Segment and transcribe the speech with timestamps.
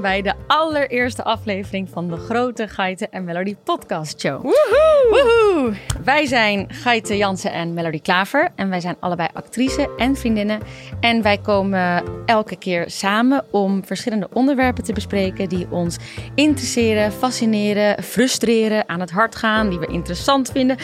[0.00, 4.42] welkom bij de allereerste aflevering van de Grote Geiten en Melody Podcast Show.
[4.42, 5.06] Woehoe!
[5.10, 5.74] Woehoe!
[6.04, 10.60] Wij zijn Geiten Jansen en Melody Klaver en wij zijn allebei actrice en vriendinnen.
[11.00, 15.96] En wij komen elke keer samen om verschillende onderwerpen te bespreken die ons
[16.34, 20.76] interesseren, fascineren, frustreren, aan het hart gaan, die we interessant vinden.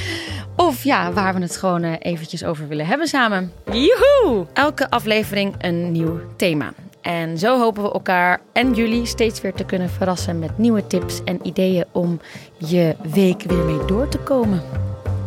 [0.57, 3.53] Of ja, waar we het gewoon eh, eventjes over willen hebben samen.
[3.73, 4.47] Joehoe!
[4.53, 6.73] Elke aflevering een nieuw thema.
[7.07, 11.25] En zo hopen we elkaar en jullie steeds weer te kunnen verrassen met nieuwe tips
[11.25, 12.21] en ideeën om
[12.59, 14.63] je week weer mee door te komen.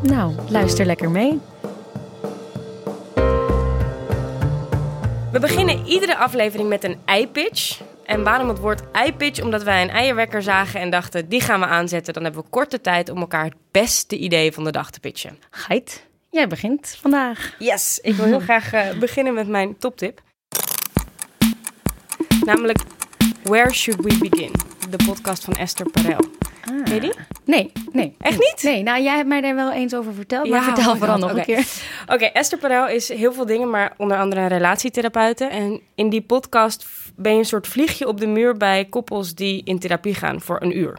[0.02, 1.40] Nou, luister lekker mee.
[5.32, 7.82] We beginnen iedere aflevering met een ei-pitch.
[8.06, 9.42] En waarom het woord ei-pitch?
[9.42, 12.14] Omdat wij een eierwekker zagen en dachten, die gaan we aanzetten.
[12.14, 15.38] Dan hebben we korte tijd om elkaar het beste idee van de dag te pitchen.
[15.50, 17.56] Geit, jij begint vandaag.
[17.60, 20.22] Yes, ik wil heel graag uh, beginnen met mijn toptip.
[22.50, 22.80] Namelijk
[23.44, 24.52] Where Should We Begin?
[24.90, 26.20] De podcast van Esther Perel.
[26.66, 26.84] Ah.
[26.84, 27.14] Ken je die?
[27.46, 28.16] Nee, nee.
[28.20, 28.60] Echt niet?
[28.64, 31.18] Nee, nou jij hebt mij daar wel eens over verteld, maar Ja, vertel oh vooral
[31.18, 31.66] nog een keer.
[32.14, 35.46] Oké, Esther Perel is heel veel dingen, maar onder andere een relatietherapeute.
[35.46, 39.62] En in die podcast ben je een soort vliegje op de muur bij koppels die
[39.64, 40.98] in therapie gaan voor een uur.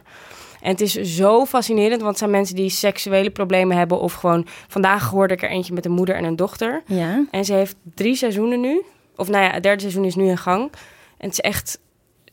[0.61, 3.99] En het is zo fascinerend, want het zijn mensen die seksuele problemen hebben.
[3.99, 6.83] Of gewoon, vandaag hoorde ik er eentje met een moeder en een dochter.
[6.85, 7.23] Ja.
[7.31, 8.81] En ze heeft drie seizoenen nu.
[9.15, 10.71] Of nou ja, het derde seizoen is nu in gang.
[11.21, 11.79] En het is echt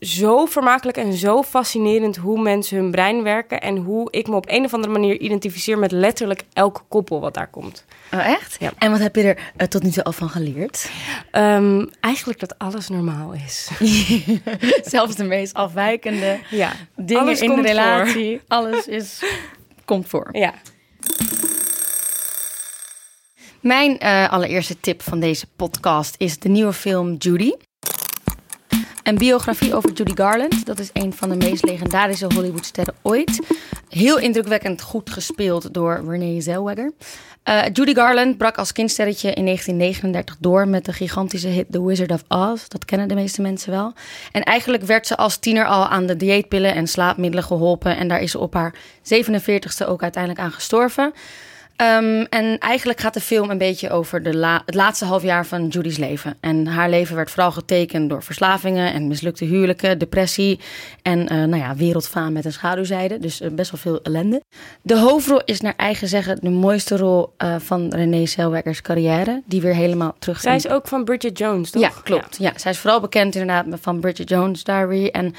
[0.01, 3.61] zo vermakelijk en zo fascinerend hoe mensen hun brein werken.
[3.61, 7.35] En hoe ik me op een of andere manier identificeer met letterlijk elk koppel wat
[7.35, 7.85] daar komt.
[8.13, 8.57] Oh, echt?
[8.61, 8.73] Ja.
[8.79, 10.91] En wat heb je er eh, tot nu toe al van geleerd?
[11.31, 13.71] Ehm, eigenlijk dat alles normaal is.
[14.95, 18.41] Zelfs de meest afwijkende Ja, dingen Alles in de relatie.
[18.49, 19.23] Alles is,
[19.85, 20.29] komt voor.
[20.33, 20.55] ja.
[23.61, 27.53] Mijn eh, allereerste tip van deze podcast is de nieuwe film Judy.
[29.09, 30.67] Een biografie over Judy Garland.
[30.67, 33.41] Dat is een van de meest legendarische Hollywoodsterren ooit.
[33.89, 36.93] Heel indrukwekkend goed gespeeld door Renee Zellweger.
[37.43, 42.11] Eh, Judy Garland brak als kindsterretje in 1939 door met de gigantische hit The Wizard
[42.11, 42.69] of Oz.
[42.69, 43.93] Dat kennen de meeste mensen wel.
[44.33, 47.97] En eigenlijk werd ze als tiener al aan de dieetpillen en slaapmiddelen geholpen.
[47.97, 51.13] En daar is ze op haar 47ste ook uiteindelijk aan gestorven.
[51.79, 55.47] Ehm, en eigenlijk gaat de film een beetje over de la- het laatste half jaar
[55.47, 56.37] van Judy's leven.
[56.41, 60.61] En haar leven werd vooral getekend door verslavingen en mislukte huwelijken, depressie
[61.03, 63.19] en eh, nou ja, wereldfaam met een schaduwzijde.
[63.19, 64.43] Dus eh, best wel veel ellende.
[64.83, 69.43] De hoofdrol is naar eigen zeggen de mooiste rol eh, van Renee Zellweger's carrière.
[69.47, 71.83] Die weer helemaal terug Zij is ook van Bridget Jones, toch?
[71.83, 72.37] ja, klopt.
[72.39, 72.53] Ja.
[72.57, 75.07] zij is vooral bekend inderdaad van Bridget Jones Diary.
[75.07, 75.35] En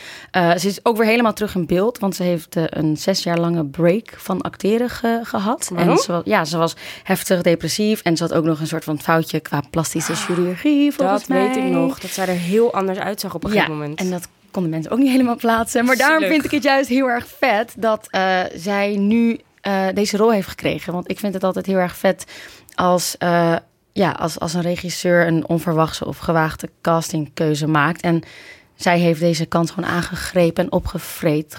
[0.59, 1.99] ze is ook weer helemaal terug in beeld.
[1.99, 5.69] Want ze heeft een zes jaar lange break van acteren ge- gehad.
[5.73, 5.91] Waarom?
[5.91, 8.01] En ze was, ja, ze was heftig depressief.
[8.01, 11.55] En ze had ook nog een soort van foutje qua plastische chirurgie, volgens Dat weet
[11.55, 11.99] ik nog.
[11.99, 13.99] Dat zij er heel anders uitzag op een ja, gegeven moment.
[13.99, 15.85] en dat konden mensen ook niet helemaal plaatsen.
[15.85, 20.17] Maar daarom vind ik het juist heel erg vet dat eh, zij nu eh, deze
[20.17, 20.93] rol heeft gekregen.
[20.93, 22.25] Want ik vind het altijd heel erg vet
[22.75, 23.55] als, eh,
[23.93, 28.01] ja, als, als een regisseur een onverwachte of gewaagde castingkeuze maakt.
[28.01, 28.23] En
[28.75, 31.57] zij heeft deze kans gewoon aangegrepen en opgevreed.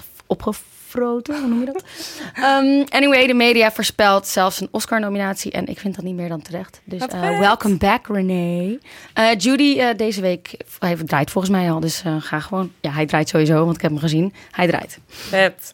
[0.91, 1.83] Opgefroten, hoe noem je dat?
[2.33, 5.51] Ehm, anyway, de media voorspelt zelfs een Oscar-nominatie.
[5.51, 6.81] En ik vind dat niet meer dan terecht.
[6.83, 7.11] Dus vet.
[7.11, 8.79] welcome back, Renee.
[9.13, 11.79] Eh, Judy eh, deze week, hij draait volgens mij al.
[11.79, 12.71] Dus ga gewoon.
[12.81, 14.33] Ja, hij draait sowieso, want ik heb hem gezien.
[14.51, 14.99] Hij draait.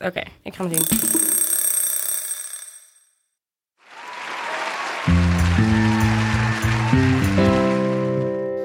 [0.06, 0.86] Oké, ik ga hem zien.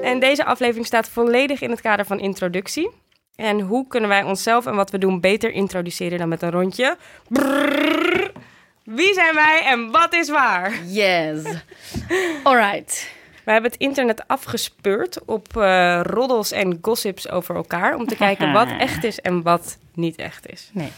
[0.03, 2.89] En deze aflevering staat volledig in het kader van introductie.
[3.35, 6.97] En hoe kunnen wij onszelf en wat we doen beter introduceren dan met een rondje?
[7.27, 8.31] Brrrr.
[8.83, 10.83] Wie zijn wij en wat is waar?
[10.85, 11.43] Yes.
[12.43, 13.11] Alright.
[13.43, 17.95] We hebben het internet afgespeurd op eh, roddels en gossips over elkaar.
[17.95, 20.69] Om te kijken wat echt is en wat niet echt is.
[20.73, 20.91] Nee.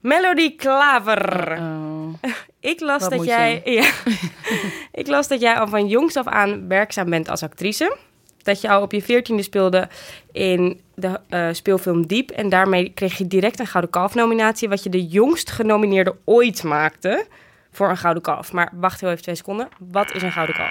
[0.00, 1.58] Melody Klaver.
[1.58, 2.14] Oh.
[2.60, 3.62] Ik las Wat dat jij.
[3.64, 3.90] Ja,
[4.92, 7.96] ik las dat jij al van jongs af aan werkzaam bent als actrice.
[8.48, 9.88] Dat je al op je veertiende speelde
[10.32, 12.30] in de eh, speelfilm Diep.
[12.30, 14.68] En daarmee kreeg je direct een Gouden Kalf-nominatie.
[14.68, 17.26] Wat je de jongst genomineerde ooit maakte
[17.72, 18.52] voor een Gouden Kalf.
[18.52, 19.68] Maar wacht heel even twee seconden.
[19.78, 20.70] Wat is een Gouden Kalf?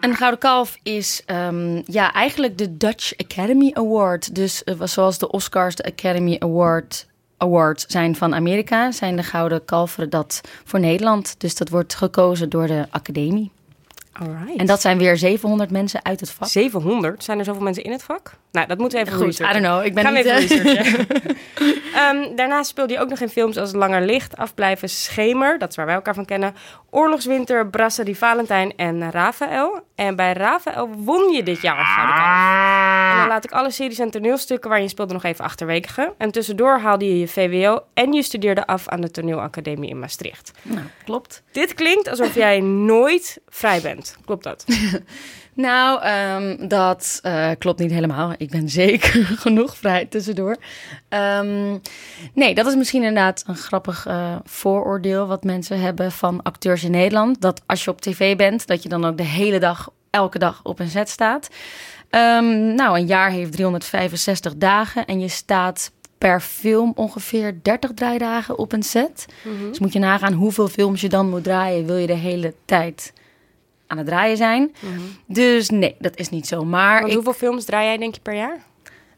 [0.00, 4.34] Een Gouden Kalf is ehm, ja, eigenlijk de Dutch Academy Award.
[4.34, 7.06] Dus eh, zoals de Oscars de Academy Award,
[7.36, 8.90] Award zijn van Amerika...
[8.90, 11.40] zijn de Gouden Kalveren dat voor Nederland.
[11.40, 13.50] Dus dat wordt gekozen door de academie.
[14.12, 14.56] Alright.
[14.56, 16.48] En dat zijn weer 700 mensen uit het vak.
[16.48, 17.24] 700?
[17.24, 18.36] Zijn er zoveel mensen in het vak?
[18.52, 19.84] Nou, dat moeten we even Goed, I don't know.
[19.84, 20.26] Ik ben Gaan we niet...
[20.26, 21.06] even eh, researchen.
[21.94, 25.58] Ehm, daarnaast speelde je ook nog in films als Langer Licht, Afblijven, Schemer.
[25.58, 26.54] Dat is waar wij elkaar van kennen.
[26.90, 29.80] Oorlogswinter, Brasserie Valentijn en Rafael.
[29.94, 31.78] En bij Rafael won je dit jaar.
[33.10, 36.14] En dan laat ik alle series en toneelstukken waar je speelde nog even achterwege.
[36.18, 40.52] En tussendoor haalde je je VWO en je studeerde af aan de toneelacademie in Maastricht.
[40.62, 41.42] Nou, klopt.
[41.52, 44.16] Dit klinkt alsof jij nooit vrij bent.
[44.24, 44.64] Klopt dat?
[45.60, 48.32] Nou, ehm, dat eh, klopt niet helemaal.
[48.36, 50.56] Ik ben zeker genoeg vrij tussendoor.
[51.08, 51.78] Ehm,
[52.34, 56.90] nee, dat is misschien inderdaad een grappig eh, vooroordeel wat mensen hebben van acteurs in
[56.90, 57.40] Nederland.
[57.40, 60.60] Dat als je op tv bent, dat je dan ook de hele dag, elke dag
[60.62, 61.48] op een set staat.
[62.10, 68.58] Ehm, nou, een jaar heeft 365 dagen en je staat per film ongeveer 30 draaidagen
[68.58, 69.26] op een set.
[69.68, 71.86] Dus moet je nagaan hoeveel films je dan moet draaien.
[71.86, 73.12] Wil je de hele tijd
[73.90, 74.74] aan het draaien zijn?
[75.26, 76.64] Dus nee, dat is niet zo.
[76.64, 78.68] Maar ik, hoeveel films draai jij denk je per jaar?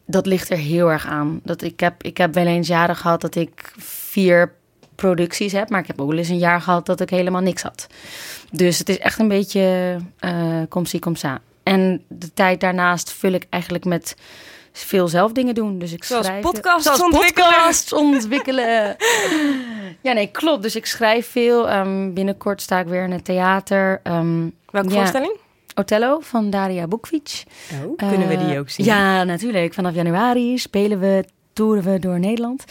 [0.07, 1.41] dat ligt er heel erg aan.
[1.45, 4.53] Dat ik, heb, ik heb wel eens jaren gehad dat ik vier
[4.95, 5.71] producties heb.
[5.71, 7.87] Maar ik heb ook wel eens een jaar gehad dat ik helemaal niks had.
[8.51, 11.41] Dus het is echt een beetje eh kom zie, kom sa.
[11.63, 14.17] En de tijd daarnaast vul ik eigenlijk met
[14.73, 15.79] veel zelf dingen doen.
[15.79, 17.49] Dus ik Zoals schrijf podcasts Zoals ontwikkelen.
[17.49, 18.97] podcasts ontwikkelen.
[20.03, 20.63] ja, nee, klopt.
[20.63, 21.69] Dus ik schrijf veel.
[21.69, 24.01] Ehm, binnenkort sta ik weer in het theater.
[24.03, 25.37] Ehm, Welke ja, voorstelling?
[25.75, 27.43] Othello van Daria Bukvic.
[27.85, 28.87] Oh, kunnen we die Eh, ook zien?
[28.87, 29.75] Ja, natuurlijk.
[29.75, 32.65] Vanaf januari spelen we, toeren we door Nederland.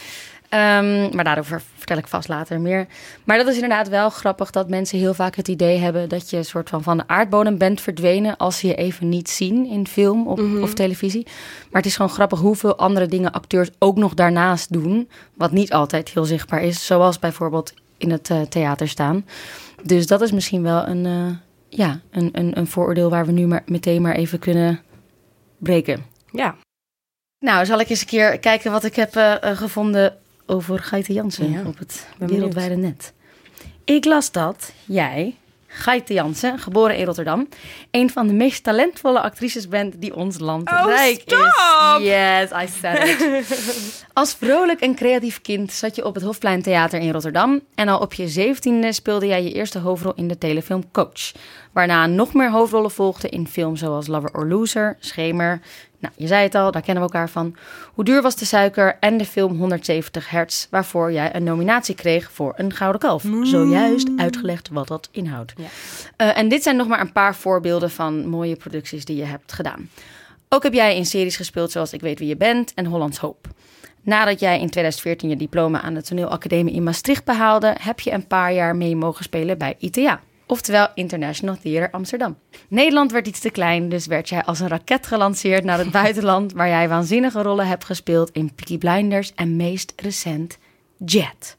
[0.51, 2.87] Ehm, maar daarover vertel ik vast later meer.
[3.23, 6.37] Maar dat is inderdaad wel grappig dat mensen heel vaak het idee hebben dat je
[6.37, 9.87] een soort van van de aardbodem bent verdwenen als ze je even niet zien in
[9.87, 11.23] film of, of televisie.
[11.69, 15.73] Maar het is gewoon grappig hoeveel andere dingen acteurs ook nog daarnaast doen, wat niet
[15.73, 19.25] altijd heel zichtbaar is, zoals bijvoorbeeld in het eh, theater staan.
[19.83, 21.37] Dus dat is misschien wel een, eh,
[21.79, 24.79] ja, een, een, een vooroordeel waar we nu maar meteen maar even kunnen
[25.57, 26.05] breken.
[26.31, 26.55] Ja.
[27.39, 30.19] Nou, zal ik eens een keer kijken wat ik heb eh, gevonden
[30.51, 33.13] over Gaite Jansen Ja, op het wereldwijde net.
[33.83, 35.35] Ik las dat jij,
[35.67, 37.47] Gaite Jansen, geboren in Rotterdam,
[37.91, 41.99] een van de meest talentvolle actrices bent die ons land Oh, rijk stop!
[41.99, 42.07] is.
[42.07, 43.55] Yes, I said it.
[44.13, 47.59] Als vrolijk en creatief kind zat je op het Hofplein Theater in Rotterdam.
[47.75, 51.31] En al op je zeventiende speelde jij je eerste hoofdrol in de telefilm Coach.
[51.71, 55.61] Waarna nog meer hoofdrollen volgden in films zoals Lover or Loser, Schemer.
[56.01, 57.55] Nou, je zei het al, daar kennen we elkaar van.
[57.93, 62.31] Hoe duur was de suiker en de film 170 hertz, waarvoor jij een nominatie kreeg
[62.31, 63.25] voor een Gouden Kalf.
[63.43, 65.53] Zojuist uitgelegd wat dat inhoudt.
[65.57, 65.65] Ja.
[66.15, 69.53] Eh, en dit zijn nog maar een paar voorbeelden van mooie producties die je hebt
[69.53, 69.89] gedaan.
[70.49, 73.47] Ook heb jij in series gespeeld zoals Ik weet wie je bent en Hollands Hoop.
[74.01, 78.27] Nadat jij in 2014 je diploma aan de toneelacademie in Maastricht behaalde, heb je een
[78.27, 80.21] paar jaar mee mogen spelen bij ITA.
[80.51, 82.37] Oftewel International Theater Amsterdam.
[82.67, 86.53] Nederland werd iets te klein, dus werd jij als een raket gelanceerd naar het buitenland,
[86.53, 90.57] waar jij waanzinnige rollen hebt gespeeld in Peaky Blinders en meest recent
[91.05, 91.57] Jet.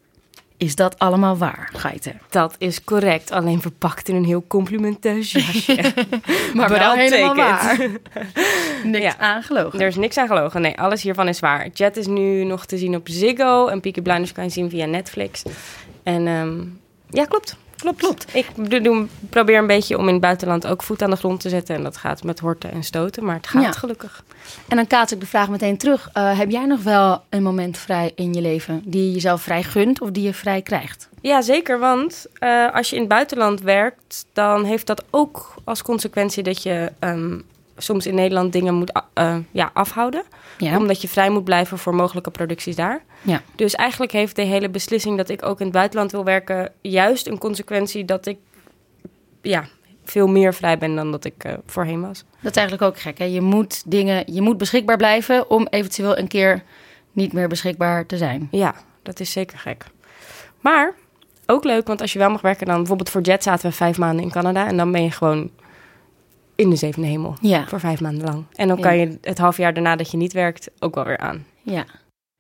[0.57, 2.21] Is dat allemaal waar, Geiten?
[2.31, 5.93] Dat is correct, alleen verpakt in een heel complimenteus jasje.
[6.55, 7.79] Maar wel helemaal waar.
[8.85, 9.19] Niks Ja.
[9.19, 9.81] aangelogen.
[9.81, 10.61] er is niks aan gelogen.
[10.61, 11.69] Nee, alles hiervan is waar.
[11.69, 14.87] Jet is nu nog te zien op Ziggo en Peaky Blinders kan je zien via
[14.87, 15.43] Netflix.
[16.03, 16.61] En ehm,
[17.11, 17.57] ja, klopt.
[17.83, 18.35] Klopt, klopt.
[18.35, 21.49] Ik doe- probeer een beetje om in het buitenland ook voet aan de grond te
[21.49, 21.75] zetten.
[21.75, 23.71] En dat gaat met horten en stoten, maar het gaat Ja.
[23.73, 24.25] gelukkig.
[24.69, 26.11] En dan kaats ik de vraag meteen terug.
[26.13, 29.63] Eh, heb jij nog wel een moment vrij in je leven die je jezelf vrij
[29.63, 31.09] gunt of die je vrij krijgt?
[31.21, 31.79] Ja, zeker.
[31.79, 36.63] Want eh, als je in het buitenland werkt, dan heeft dat ook als consequentie dat
[36.63, 37.39] je ehm,
[37.77, 40.25] soms in Nederland dingen moet eh, ja, afhouden.
[40.59, 40.77] Ja.
[40.77, 43.03] Omdat je vrij moet blijven voor mogelijke producties daar.
[43.23, 43.43] Ja.
[43.57, 47.27] Dus eigenlijk heeft de hele beslissing dat ik ook in het buitenland wil werken, juist
[47.27, 48.39] een consequentie dat ik
[49.43, 49.65] ja,
[50.05, 52.25] veel meer vrij ben dan dat ik eh, voorheen was.
[52.41, 53.19] Dat is eigenlijk ook gek.
[53.19, 53.25] Hè?
[53.25, 56.63] Je moet dingen, je moet beschikbaar blijven om eventueel een keer
[57.13, 58.49] niet meer beschikbaar te zijn.
[58.51, 59.87] Ja, dat is zeker gek.
[60.61, 60.95] Maar
[61.47, 63.99] ook leuk, want als je wel mag werken, dan bijvoorbeeld voor Jet zaten we vijf
[63.99, 65.51] maanden in Canada en dan ben je gewoon
[66.55, 67.35] in de zevende hemel.
[67.41, 67.67] Ja.
[67.67, 68.45] Voor vijf maanden lang.
[68.55, 71.19] En dan kan je het half jaar daarna dat je niet werkt ook wel weer
[71.19, 71.47] aan.
[71.63, 71.85] Ja.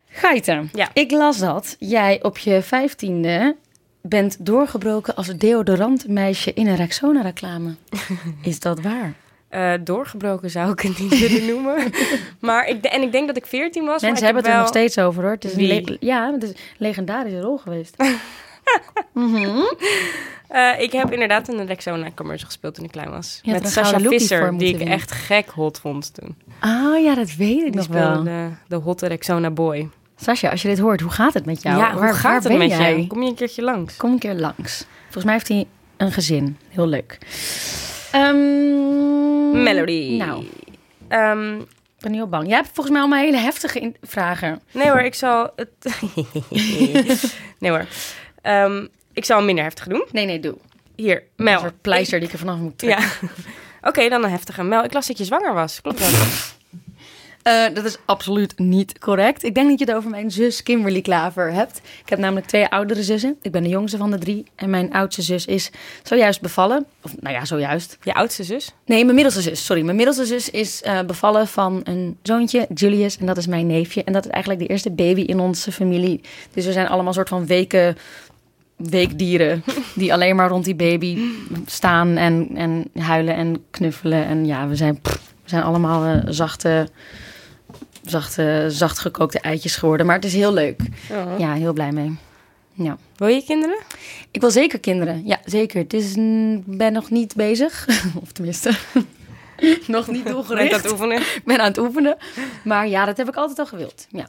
[0.08, 0.88] Geiten, Ja.
[0.92, 3.56] ik las dat jij op je vijftiende
[4.02, 7.74] bent doorgebroken als deodorantmeisje in een Rexona-reclame.
[8.42, 9.12] Is dat waar?
[9.48, 11.90] Eh, doorgebroken zou ik het niet willen noemen.
[12.40, 14.00] maar ik, en ik denk dat ik veertien was.
[14.00, 15.32] maar Mensen hebben heb het er nog steeds over hoor.
[15.32, 15.96] Het is een Wie?
[16.00, 17.96] ja, het is een legendarische rol geweest.
[20.48, 23.40] Eh, ik heb inderdaad in een Rexona commercial gespeeld toen ik klein was.
[23.44, 24.94] Met Sasha Visser, die ik winnen.
[24.94, 26.36] echt gek hot vond toen.
[26.60, 28.22] Ah ja, dat weet ik Die nog wel.
[28.24, 29.88] de, de hotte Rexona boy.
[30.16, 31.76] Sascha, als je dit hoort, hoe gaat het met jou?
[31.78, 32.94] ja, hoe gaat waar het ben met jij?
[32.94, 33.06] jou?
[33.06, 33.96] Kom je een keertje langs?
[33.96, 34.84] Kom een keer langs.
[35.02, 36.56] Volgens mij heeft hij een gezin.
[36.68, 37.18] Heel leuk.
[38.12, 40.16] Ehm, Melody.
[40.16, 40.44] Nou,
[41.08, 41.66] Ehm, ik
[42.00, 42.46] ben heel bang.
[42.46, 44.60] Jij hebt volgens mij allemaal hele heftige vragen.
[44.72, 45.70] nee hoor, ik zal het...
[47.60, 47.86] nee hoor.
[48.42, 50.06] Ehm, ik zal een minder heftig doen.
[50.12, 50.56] Nee, nee, doe.
[50.96, 51.60] Hier, Een Mel.
[51.60, 53.04] soort pleister die ik er vanaf moet trekken.
[53.20, 53.28] Ja.
[53.88, 54.62] Oké, dan een heftige.
[54.62, 55.80] Mel, ik las dat je zwanger was.
[55.80, 56.10] Klopt dat?
[57.42, 59.42] Eh, dat is absoluut niet correct.
[59.44, 61.80] Ik denk dat je het over mijn zus Kimberly Klaver hebt.
[62.02, 63.36] Ik heb namelijk twee oudere zussen.
[63.42, 64.44] Ik ben de jongste van de drie.
[64.54, 65.70] En mijn oudste zus is
[66.02, 66.86] zojuist bevallen.
[67.02, 67.98] Of nou ja, zojuist.
[68.02, 68.72] Je oudste zus?
[68.86, 69.64] Nee, mijn middelste zus.
[69.64, 73.18] Sorry, mijn middelste zus is uh, bevallen van een zoontje, Julius.
[73.18, 74.04] En dat is mijn neefje.
[74.04, 76.20] En dat is eigenlijk de eerste baby in onze familie.
[76.52, 77.96] Dus we zijn allemaal een soort van weken
[78.76, 79.64] weekdieren
[79.94, 81.18] die alleen maar rond die baby
[81.66, 84.24] staan en, en huilen en knuffelen.
[84.24, 86.88] En ja, we zijn, pff, we zijn allemaal uh, zachte,
[88.02, 90.06] zachte, zacht gekookte eitjes geworden.
[90.06, 90.80] Maar het is heel leuk.
[91.10, 91.38] Oh.
[91.38, 92.16] Ja, heel blij mee.
[92.72, 92.98] Ja.
[93.16, 93.78] Wil je kinderen?
[94.30, 95.26] Ik wil zeker kinderen.
[95.26, 95.82] Ja, zeker.
[95.82, 97.86] Het is, ik ben nog niet bezig.
[98.22, 98.72] of tenminste,
[99.86, 100.70] nog niet doelgericht.
[100.70, 101.18] Ben aan het oefenen?
[101.18, 102.16] Ik ben aan het oefenen.
[102.64, 104.06] Maar ja, dat heb ik altijd al gewild.
[104.10, 104.28] Ja.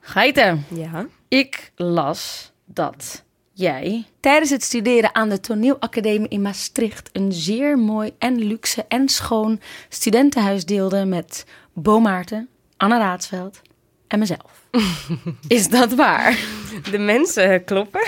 [0.00, 0.66] Geiten.
[0.74, 1.06] Ja.
[1.28, 8.12] Ik las dat jij tijdens het studeren aan de Toneelacademie in Maastricht een zeer mooi
[8.18, 13.60] en luxe en schoon studentenhuis deelde met Bo Maarten, Anna Raadsveld
[14.06, 14.66] en mezelf.
[15.48, 16.38] Is dat waar?
[16.90, 18.06] De mensen kloppen.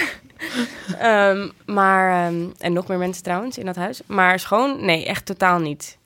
[1.03, 4.01] um, maar, um, en nog meer mensen trouwens in dat huis.
[4.07, 5.99] Maar schoon, nee, echt totaal niet.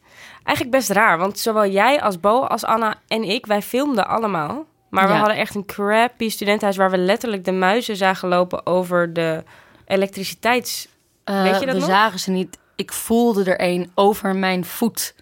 [0.45, 4.67] Eigenlijk best raar, want zowel jij als Bo als Anna en ik, wij filmden allemaal.
[4.91, 5.19] Maar we Ja.
[5.19, 9.45] hadden echt een crappy studentenhuis waar we letterlijk de muizen zagen lopen over de
[9.87, 10.89] elektriciteits...
[11.25, 11.89] Eh, Weet je dat we nog?
[11.91, 12.59] zagen ze niet.
[12.77, 15.15] Ik voelde er een over mijn voet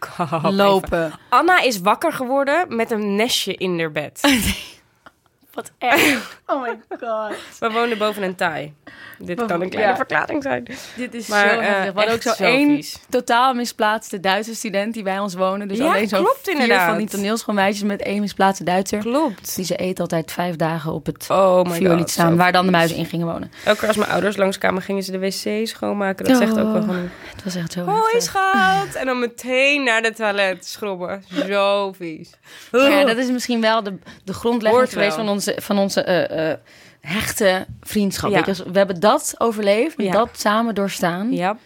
[0.43, 1.13] lopen.
[1.29, 4.21] Anna is wakker geworden met een nestje in haar bed.
[5.57, 6.35] Wat erg.
[6.49, 7.33] Oh my god.
[7.59, 8.75] We woonden boven een taai.
[9.19, 9.97] Dit kan een kleine ja.
[9.97, 10.67] verklaring zijn.
[10.97, 11.93] Dit is Maar, zo eh, heftig.
[11.93, 12.99] We hadden ook echt zo zo één vies.
[13.09, 15.69] totaal misplaatste Duitse student die bij ons wonen.
[15.69, 16.89] Dus Ja, alleen zo klopt vier inderdaad.
[16.89, 18.99] van die toneelschoolmeisjes met één misplaatste Duitser.
[18.99, 19.57] Klopt.
[19.57, 22.11] Die ze eet altijd vijf dagen op het Oh my god.
[22.11, 22.37] staan.
[22.37, 22.77] Waar dan de vies.
[22.79, 23.51] muizen in gingen wonen.
[23.65, 26.25] Elke keer als mijn ouders langskwamen, gingen ze de wc schoonmaken.
[26.25, 26.87] Dat zegt ook wel Oh.
[26.87, 27.11] van...
[27.35, 28.23] Het was echt zo Hoi heftig.
[28.23, 28.95] schat!
[28.95, 31.25] En dan meteen naar de toilet schrobben.
[31.49, 32.31] Zo vies.
[32.73, 35.25] Maar ja, dat is misschien wel de, de grondlegging Hoort geweest wel.
[35.25, 36.59] van onze, van onze eh, eh,
[37.01, 38.31] hechte vriendschap.
[38.31, 38.37] Ja.
[38.37, 40.11] Weet je, dus we hebben dat overleefd, Ja.
[40.13, 41.33] dat samen doorstaan.
[41.33, 41.57] Ja,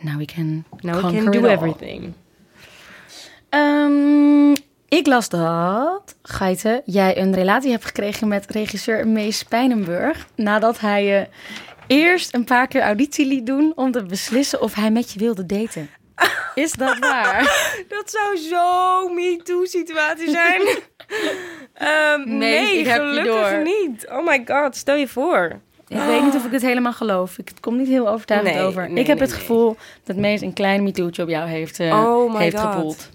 [0.00, 2.12] Now we can now we can do everything.
[3.48, 4.50] Ehm,
[4.88, 10.26] ik las dat, Geiten, jij een relatie hebt gekregen met regisseur Mees Pijnenburg.
[10.36, 11.28] Nadat hij je
[11.86, 15.46] eerst een paar keer auditie liet doen om te beslissen of hij met je wilde
[15.46, 15.90] daten.
[16.54, 17.42] Is dat waar?
[17.88, 20.60] Dat zou zo'n MeToo-situatie zijn.
[21.74, 24.06] Ehm, Nee, ik gelukkig niet.
[24.10, 25.60] Oh my god, stel je voor.
[25.88, 27.38] Ik weet niet of ik het helemaal geloof.
[27.38, 28.90] Ik, het komt niet heel overtuigend Nee, over.
[28.90, 32.38] nee, ik heb het gevoel dat Mees een klein MeToo'tje op jou heeft, eh, Oh
[32.38, 32.72] heeft God.
[32.72, 33.10] gevoeld.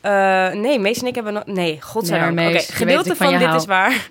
[0.00, 1.46] Eh, nee, Mees en ik hebben nog...
[1.46, 2.38] Nee, godzijdank.
[2.48, 3.56] Oké, gedeelte van van dit hou.
[3.60, 4.10] is waar.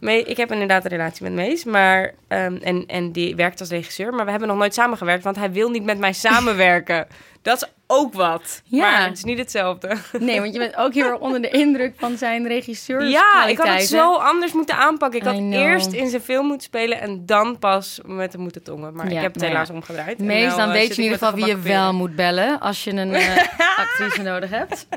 [0.30, 2.14] Ik heb inderdaad een relatie met Mees, maar...
[2.28, 5.52] ehm, en, en die werkt als regisseur, maar we hebben nog nooit samengewerkt, want hij
[5.52, 7.06] wil niet met mij samenwerken.
[7.42, 8.62] Dat is ook wat.
[8.64, 8.80] Ja.
[8.80, 9.96] Maar het is niet hetzelfde.
[10.18, 13.10] Nee, want je bent ook heel erg onder de indruk van zijn regisseurs.
[13.10, 15.20] Ja, ik had het zo anders moeten aanpakken.
[15.20, 18.94] Ik had eerst in zijn film moeten spelen en dan pas met hem moeten tongen.
[18.94, 19.58] Maar Ja, ik heb het nou ja.
[19.58, 20.18] helaas omgedraaid.
[20.18, 22.60] En Mees, nou, dan eh, weet je in ieder geval wie je wel moet bellen
[22.60, 23.36] als je een eh,
[23.76, 24.86] actrice nodig hebt.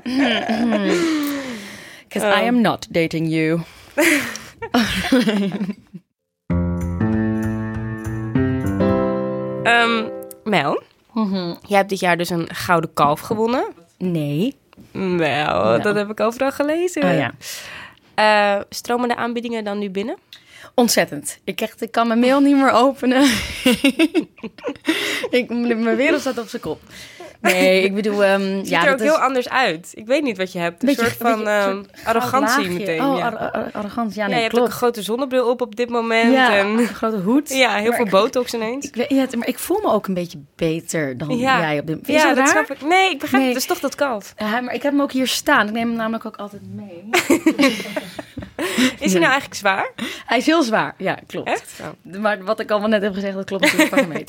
[2.07, 2.41] Because.
[2.41, 3.59] I am not dating you.
[9.63, 10.05] Ehm,
[10.43, 10.81] Mel,
[11.67, 13.65] jij hebt dit jaar dus een gouden kalf gewonnen.
[13.97, 14.55] Nee.
[14.91, 17.03] Wel, dat heb ik overal gelezen.
[17.03, 17.31] Oh ja.
[18.15, 20.17] Eh, stromen de aanbiedingen dan nu binnen?
[20.74, 21.39] Ontzettend.
[21.43, 23.24] Ik, echt, ik kan mijn mail niet meer openen.
[25.39, 26.81] ik, mijn wereld staat op zijn kop.
[27.41, 28.24] Nee, ik bedoel...
[28.24, 29.91] ehm, Ziet ja, er ook is heel anders uit.
[29.94, 30.82] Ik weet niet wat je hebt.
[30.84, 33.03] Een beetje- soort van beetje- ehm, soort arrogantie meteen.
[33.03, 33.25] Oh, ja.
[33.29, 34.17] ar- ar- arrogantie.
[34.20, 36.34] Ja, Ja, nee, je hebt ook een grote zonnebril op op dit moment.
[36.34, 37.50] ja, En, een grote hoed.
[37.50, 38.86] ja, heel Maar veel ik- botox ineens.
[38.88, 41.88] Ik weet, ja, het- maar ik voel me ook een beetje beter dan jij op
[41.88, 42.82] dit Is ja, dat snap ik.
[42.82, 43.53] Nee, ik begrijp Nee.
[43.53, 43.62] het.
[43.62, 44.34] Het is toch dat kalf.
[44.38, 45.67] Ja, maar ik heb hem ook hier staan.
[45.67, 47.10] Ik neem hem namelijk ook altijd mee.
[48.99, 49.91] Is hij nou eigenlijk zwaar?
[50.25, 50.93] Hij is heel zwaar.
[50.97, 51.47] Ja, klopt.
[51.47, 51.81] Echt?
[51.81, 52.21] Oh.
[52.21, 54.23] Maar wat ik allemaal net heb gezegd, dat klopt natuurlijk hem mee.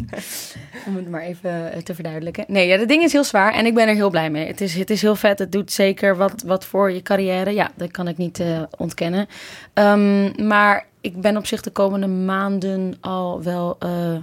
[0.87, 2.44] Om het maar even eh, te verduidelijken.
[2.49, 4.47] Nee, ja, dat ding is heel zwaar en ik ben er heel blij mee.
[4.47, 5.38] Het is, het is heel vet.
[5.38, 7.50] Het doet zeker wat, wat voor je carrière.
[7.50, 9.26] Ja, dat kan ik niet eh, ontkennen.
[9.73, 14.16] Ehm, maar ik ben op zich de komende maanden al wel eh,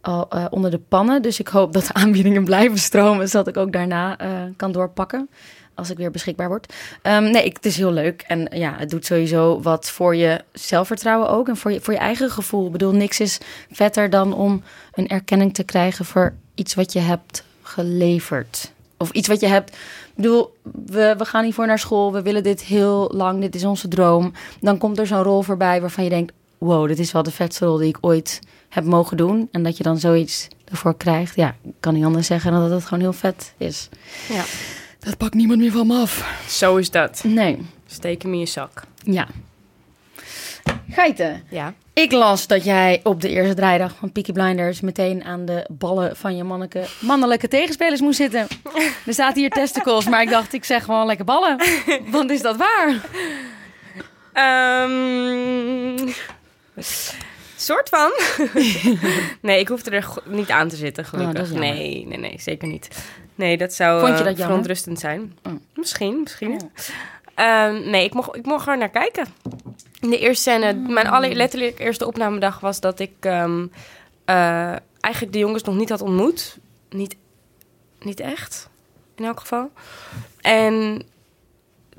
[0.00, 1.22] al, onder de pannen.
[1.22, 4.16] Dus ik hoop dat de aanbiedingen blijven stromen, zodat ik ook daarna
[4.56, 5.28] kan doorpakken.
[5.74, 6.72] Als ik weer beschikbaar word.
[7.02, 8.24] Ehm, nee, ik, het is heel leuk.
[8.26, 11.48] En ja, het doet sowieso wat voor je zelfvertrouwen ook.
[11.48, 12.66] En voor je, voor je eigen gevoel.
[12.66, 13.38] Ik bedoel, niks is
[13.70, 14.62] vetter dan om
[14.92, 18.72] een erkenning te krijgen voor iets wat je hebt geleverd.
[18.96, 19.70] Of iets wat je hebt.
[19.70, 22.12] Ik bedoel, we, we gaan hiervoor naar school.
[22.12, 23.40] We willen dit heel lang.
[23.40, 24.32] Dit is onze droom.
[24.60, 27.64] Dan komt er zo'n rol voorbij waarvan je denkt: wow, dit is wel de vetste
[27.64, 29.48] rol die ik ooit heb mogen doen.
[29.52, 31.36] En dat je dan zoiets ervoor krijgt.
[31.36, 33.88] Ja, ik kan niet anders zeggen dan dat het gewoon heel vet is.
[34.28, 34.44] Ja.
[35.04, 36.42] Dat pakt niemand meer van me af.
[36.48, 37.24] Zo is dat.
[37.24, 37.66] Nee.
[37.86, 38.82] Steek hem in je zak.
[39.02, 39.26] Ja.
[40.90, 41.42] Geiten.
[41.50, 41.74] Ja.
[41.92, 46.16] Ik las dat jij op de eerste draaidag van Peaky Blinders meteen aan de ballen
[46.16, 48.46] van je manneke, mannelijke tegenspelers moest zitten.
[49.06, 51.56] Er staat hier testicles, maar ik dacht, ik zeg gewoon lekker ballen.
[52.06, 53.00] Want is dat waar?
[54.32, 56.08] Ehm
[57.56, 58.12] soort van.
[59.48, 61.50] nee, ik hoefde er niet aan te zitten, Oh, gelukkig.
[61.50, 61.68] jammer.
[61.68, 62.88] nee, nee, nee, zeker niet.
[63.34, 65.36] Nee, dat zou Vond je eh, dat verontrustend zijn.
[65.42, 65.52] Oh.
[65.74, 66.52] Misschien, misschien.
[66.52, 66.68] Oh.
[67.34, 69.26] Ehm, nee, ik mocht, ik mocht er naar kijken.
[70.00, 70.92] In de eerste scène, Hmm.
[70.92, 73.66] mijn aller, letterlijk eerste opnamedag was dat ik ehm,
[74.24, 76.58] eh, eigenlijk de jongens nog niet had ontmoet.
[76.90, 77.16] Niet,
[78.00, 78.68] niet echt,
[79.16, 79.70] in elk geval.
[80.40, 81.02] En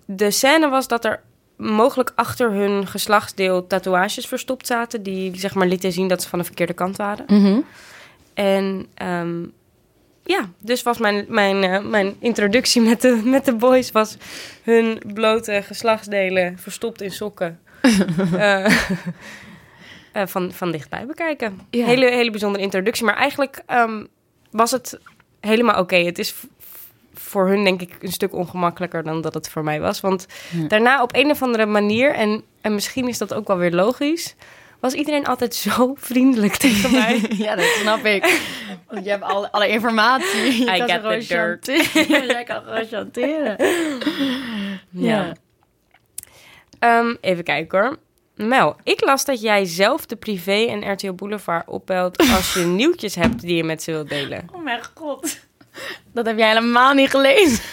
[0.06, 1.22] de scène was dat er
[1.56, 5.04] mogelijk achter hun geslachtsdeel tatoeages verstopt zaten...
[5.04, 7.26] die zeg maar lieten zien dat ze van de verkeerde kant waren.
[7.28, 7.60] Mhm.
[8.34, 9.44] En ehm,
[10.26, 13.92] ja, dus was mijn, mijn, eh, mijn introductie met de, met de boys...
[13.92, 14.18] was
[14.64, 17.60] hun blote geslachtsdelen verstopt in sokken.
[18.34, 18.66] Eh,
[20.12, 21.60] eh, van, van dichtbij bekijken.
[21.70, 21.86] Ja.
[21.86, 23.06] Hele, hele bijzondere introductie.
[23.06, 24.04] Maar eigenlijk ehm,
[24.52, 25.00] was het
[25.40, 25.96] helemaal oké.
[25.96, 26.36] Het is
[27.14, 30.02] voor hun denk ik een stuk ongemakkelijker dan dat het voor mij was.
[30.02, 30.68] Want Ja.
[30.68, 32.14] daarna op een of andere manier...
[32.14, 34.36] en, en misschien is dat ook wel weer logisch...
[34.86, 37.22] was iedereen altijd zo vriendelijk tegen mij.
[37.46, 38.42] Ja, dat snap ik.
[38.88, 40.66] Want je hebt alle, alle informatie.
[40.66, 42.28] Je I kan gewoon chanteren.
[42.28, 43.58] Jij kan gewoon chanteren.
[44.90, 45.32] Ja.
[46.80, 47.98] Ehm, even kijken hoor.
[48.36, 53.16] Mel, ik las dat jij zelf de privé en RTL Boulevard opbelt als je nieuwtjes
[53.16, 54.48] hebt die je met ze wilt delen.
[54.54, 55.40] Oh mijn god.
[56.14, 57.64] Dat heb jij helemaal niet gelezen.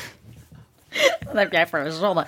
[1.24, 2.26] Dat heb jij verzonnen.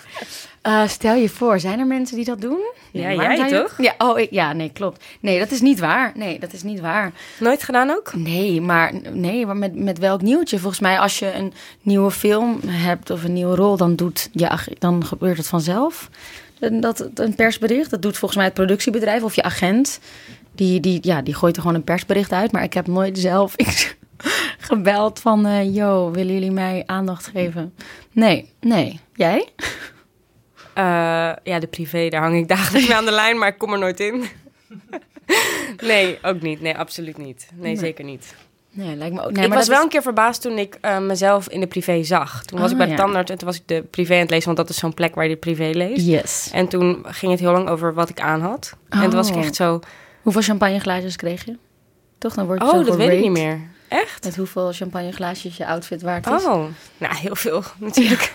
[0.62, 2.58] Eh stel je voor, zijn er mensen die dat doen?
[2.90, 3.74] Ja, waarom jij toch?
[3.78, 5.04] Ja, oh, ik, ja, nee, klopt.
[5.20, 6.12] Nee, dat is niet waar.
[6.14, 7.12] Nee, dat is niet waar.
[7.38, 8.14] Nooit gedaan ook?
[8.14, 10.58] Nee, maar, nee, maar met, met welk nieuwtje?
[10.58, 14.48] Volgens mij, als je een nieuwe film hebt of een nieuwe rol, dan, doet je,
[14.48, 16.08] ag- dan gebeurt het vanzelf.
[16.72, 19.98] Dat, een persbericht, dat doet volgens mij het productiebedrijf of je agent.
[20.54, 22.52] Die, die, ja, die gooit er gewoon een persbericht uit.
[22.52, 23.54] Maar ik heb nooit zelf
[24.64, 25.46] gebeld van...
[25.46, 27.74] eh yo, willen jullie mij aandacht geven?
[28.12, 29.00] Nee, nee.
[29.14, 29.48] Jij?
[30.74, 30.84] Eh,
[31.42, 33.78] ja, de privé, daar hang ik dagelijks mee aan de lijn, maar ik kom er
[33.78, 34.24] nooit in.
[35.82, 36.60] nee, ook niet.
[36.60, 37.48] Nee, absoluut niet.
[37.54, 37.76] Nee, Nee.
[37.76, 38.34] zeker niet.
[38.70, 39.32] Nee, lijkt me ook...
[39.32, 41.66] Nee, ik maar was wel is- een keer verbaasd toen ik eh, mezelf in de
[41.66, 42.44] privé zag.
[42.44, 42.98] Toen was Ah, ik bij de ja.
[42.98, 45.14] tandarts en toen was ik de privé aan het lezen, want dat is zo'n plek
[45.14, 46.06] waar je de privé leest.
[46.06, 46.50] Yes.
[46.52, 48.76] En toen ging het heel lang over wat ik aan had.
[48.88, 49.40] En toen was ik Oh.
[49.42, 49.80] echt zo,
[50.22, 51.56] Hoeveel champagneglaasjes kreeg je?
[52.18, 53.60] Toch, dan word je oh, zo dat weet ik niet meer.
[53.94, 54.24] Echt?
[54.24, 56.44] Met hoeveel champagneglaasjes je outfit waard is?
[56.44, 56.64] Oh,
[56.98, 58.32] nou heel veel natuurlijk.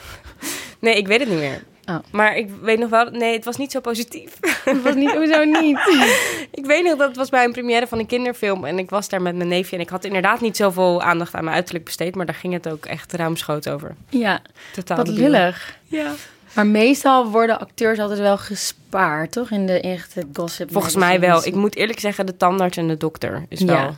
[0.79, 1.63] Nee, ik weet het niet meer.
[1.85, 1.95] Oh.
[2.11, 4.39] Maar ik weet nog wel, nee, het was niet zo positief.
[4.65, 5.79] Dat was niet, hoezo niet?
[6.51, 9.09] ik weet nog dat het was bij een première van een kinderfilm en ik was
[9.09, 12.15] daar met mijn neefje en ik had inderdaad niet zoveel aandacht aan mijn uiterlijk besteed,
[12.15, 13.95] maar daar ging het ook echt ruimschoots over.
[14.09, 14.41] Ja,
[14.73, 15.77] Totaal wat lullig.
[15.85, 16.11] Ja.
[16.53, 19.51] Maar meestal worden acteurs altijd wel gespaard, toch?
[19.51, 21.45] In de echte gossip Volgens mij wel.
[21.45, 23.65] Ik moet eerlijk zeggen, de tandarts en de dokter is Ja.
[23.65, 23.95] wel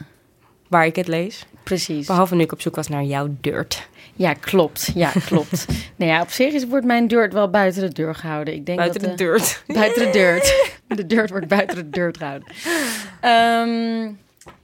[0.72, 1.46] waar ik het lees.
[1.64, 2.08] Precies.
[2.08, 3.88] Behalve nu ik op zoek was naar jouw dirt.
[4.16, 4.92] Ja, klopt.
[4.96, 5.66] Ja, klopt.
[5.98, 8.54] nou ja, op zich is, wordt mijn dirt wel buiten de deur gehouden.
[8.54, 9.64] Ik denk Buiten dat, de eh, dirt.
[9.68, 10.74] Buiten de dirt.
[10.88, 12.48] De dirt wordt buiten de dirt gehouden.
[13.22, 14.14] Ehm,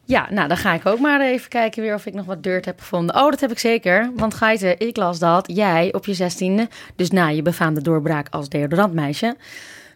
[0.06, 2.66] ja, nou dan ga ik ook maar even kijken weer of ik nog wat dirt
[2.66, 3.16] heb gevonden.
[3.16, 4.12] Oh, dat heb ik zeker.
[4.16, 8.50] Want Geite, ik las dat jij op je zestiende, dus na je befaamde doorbraak als
[8.50, 9.36] deodorantmeisje,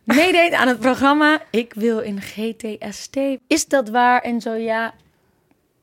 [0.03, 3.17] meedeed aan het programma Ik wil in GTST.
[3.47, 4.21] Is dat waar?
[4.21, 4.93] En zo ja,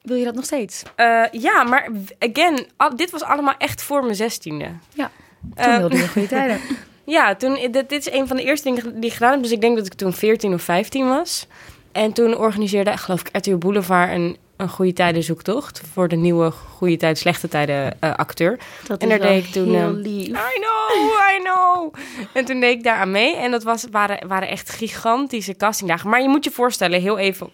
[0.03, 0.83] wil je dat nog steeds?
[0.95, 4.69] Eh, ja, maar again, al- dit was allemaal echt voor mijn zestiende.
[4.95, 5.11] Ja,
[5.55, 6.61] toen Eh, wilde je goede tijden.
[7.05, 9.43] Ja, toen, dit, dit is een van de eerste dingen die ik gedaan heb.
[9.43, 11.47] Dus ik denk dat ik toen 14 of 15 was.
[11.93, 15.81] En toen organiseerde, geloof ik, RTL Boulevard een, een goede tijden zoektocht.
[15.93, 18.59] Voor de nieuwe goede tijd, slechte tijden eh, acteur.
[18.87, 20.27] Dat En is daar deed ik toen, heel lief.
[20.27, 21.95] I know, I know.
[22.33, 23.37] En toen deed ik daar aan mee.
[23.37, 26.11] En dat was, waren, waren echt gigantische castingdagen.
[26.11, 27.51] Maar je moet je voorstellen, heel even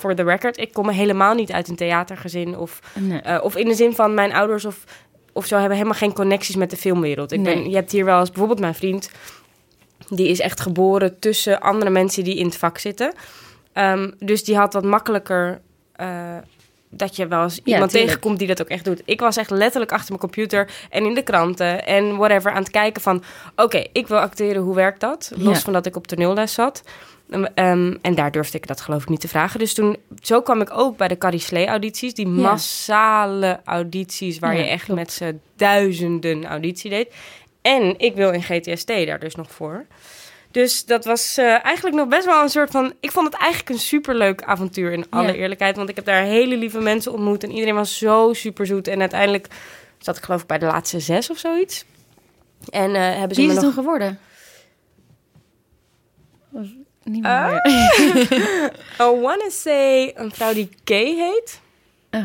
[0.00, 0.58] voor the record.
[0.58, 2.58] Ik kom helemaal niet uit een theatergezin.
[2.58, 3.20] Of, Nee.
[3.20, 4.84] eh, of in de zin van mijn ouders of,
[5.32, 7.32] of zo hebben helemaal geen connecties met de filmwereld.
[7.32, 9.10] Ik ben, je hebt hier wel eens bijvoorbeeld mijn vriend.
[10.08, 13.12] Die is echt geboren tussen andere mensen die in het vak zitten.
[13.72, 15.60] Ehm, dus die had wat makkelijker...
[15.92, 16.36] eh,
[16.90, 18.10] dat je wel eens iemand tuurlijk.
[18.10, 19.02] tegenkomt die dat ook echt doet.
[19.04, 22.70] Ik was echt letterlijk achter mijn computer en in de kranten en whatever aan het
[22.70, 23.22] kijken van...
[23.56, 25.32] Oké, ik wil acteren, hoe werkt dat?
[25.36, 25.60] Los Ja.
[25.60, 26.82] van dat ik op toneelles zat.
[27.54, 29.58] Ehm, en daar durfde ik dat geloof ik niet te vragen.
[29.58, 32.14] Dus toen, zo kwam ik ook bij de Carrie Slee audities.
[32.14, 35.00] Die massale audities waar Ja, je echt klopt.
[35.00, 37.14] met z'n duizenden auditie deed.
[37.62, 39.86] En ik wil in GTST daar dus nog voor.
[40.50, 42.92] Dus dat was eh, eigenlijk nog best wel een soort van...
[43.00, 45.32] Ik vond het eigenlijk een superleuk avontuur in alle Ja.
[45.34, 45.76] eerlijkheid.
[45.76, 47.42] Want ik heb daar hele lieve mensen ontmoet.
[47.44, 48.88] En iedereen was zo super zoet.
[48.88, 49.46] En uiteindelijk
[49.98, 51.84] zat ik geloof ik bij de laatste zes of zoiets.
[52.70, 53.74] En eh, hebben ze Wie me is het nog...
[53.74, 54.18] toen geworden?
[57.06, 57.30] Niet meer.
[57.30, 59.10] Ah.
[59.14, 61.60] I wanna say een vrouw die Kay heet.
[62.10, 62.24] Oh.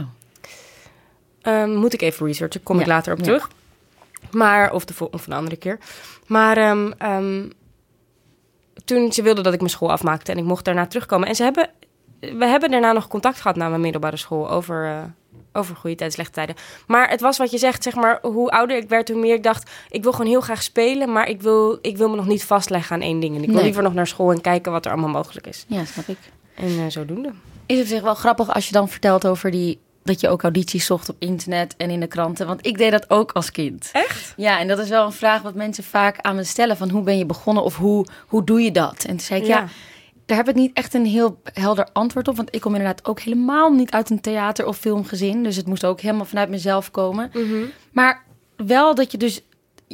[1.42, 3.24] Ehm, moet ik even researchen, kom ik later op ja.
[3.24, 3.50] terug.
[4.32, 5.80] Maar, of, de, of een andere keer.
[6.28, 7.50] Maar ehm, ehm,
[8.86, 11.28] toen ze wilde dat ik mijn school afmaakte en ik mocht daarna terugkomen.
[11.28, 11.70] En ze hebben,
[12.20, 15.04] we hebben daarna nog contact gehad na mijn middelbare school over, eh,
[15.54, 16.56] over goede tijden, slechte tijden.
[16.88, 19.44] Maar het was wat je zegt, zeg maar, hoe ouder ik werd, hoe meer ik
[19.44, 22.44] dacht, ik wil gewoon heel graag spelen, maar ik wil, ik wil me nog niet
[22.44, 23.36] vastleggen aan één ding.
[23.36, 23.64] En ik wil Nee.
[23.66, 25.66] liever nog naar school en kijken wat er allemaal mogelijk is.
[25.68, 26.18] Ja, snap ik.
[26.56, 27.32] En eh, zodoende.
[27.66, 30.86] Is het zich wel grappig als je dan vertelt over die dat je ook audities
[30.86, 32.48] zocht op internet en in de kranten?
[32.48, 33.90] Want ik deed dat ook als kind.
[33.92, 34.34] Echt?
[34.38, 37.04] Ja, en dat is wel een vraag wat mensen vaak aan me stellen: van hoe
[37.04, 39.04] ben je begonnen of hoe, hoe doe je dat?
[39.04, 39.58] En toen zei ik ja.
[39.60, 39.68] Ja.
[40.32, 42.36] Daar heb ik niet echt een heel helder antwoord op.
[42.36, 45.44] Want ik kom inderdaad ook helemaal niet uit een theater- of filmgezin.
[45.44, 47.30] Dus het moest ook helemaal vanuit mezelf komen.
[47.34, 47.64] Mhm.
[47.92, 48.24] Maar
[48.56, 49.42] wel dat je dus...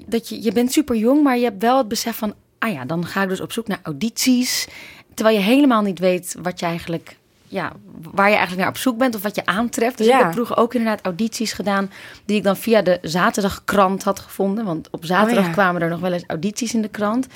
[0.06, 2.34] Dat je, je bent super jong, maar je hebt wel het besef van...
[2.60, 4.67] Ah ja, dan ga ik dus op zoek naar audities.
[5.13, 7.17] Terwijl je helemaal niet weet wat je eigenlijk...
[7.47, 7.71] Ja,
[8.12, 9.97] waar je eigenlijk naar op zoek bent of wat je aantreft.
[9.97, 10.17] Dus Ja.
[10.17, 11.91] ik heb vroeger ook inderdaad audities gedaan...
[12.26, 14.65] die ik dan via de zaterdagkrant had gevonden.
[14.65, 15.54] Want op zaterdag Oh ja.
[15.54, 17.28] kwamen er nog wel eens audities in de krant...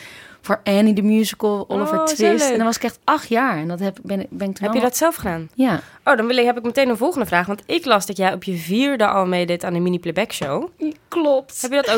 [0.41, 2.49] voor Annie de Musical, Oliver Oh, zo Twist.
[2.49, 3.57] En dan was ik echt acht jaar.
[3.57, 5.49] En dat heb, ben, ik- ben ik toen Heb je dat zelf gedaan?
[5.55, 5.79] Ja.
[6.05, 7.45] Oh, dan wil ik, heb ik meteen een volgende vraag.
[7.47, 10.67] Want ik las dat jij op je vierde al meedeed aan de mini-playback show.
[11.07, 11.61] Klopt.
[11.61, 11.91] Heb je dat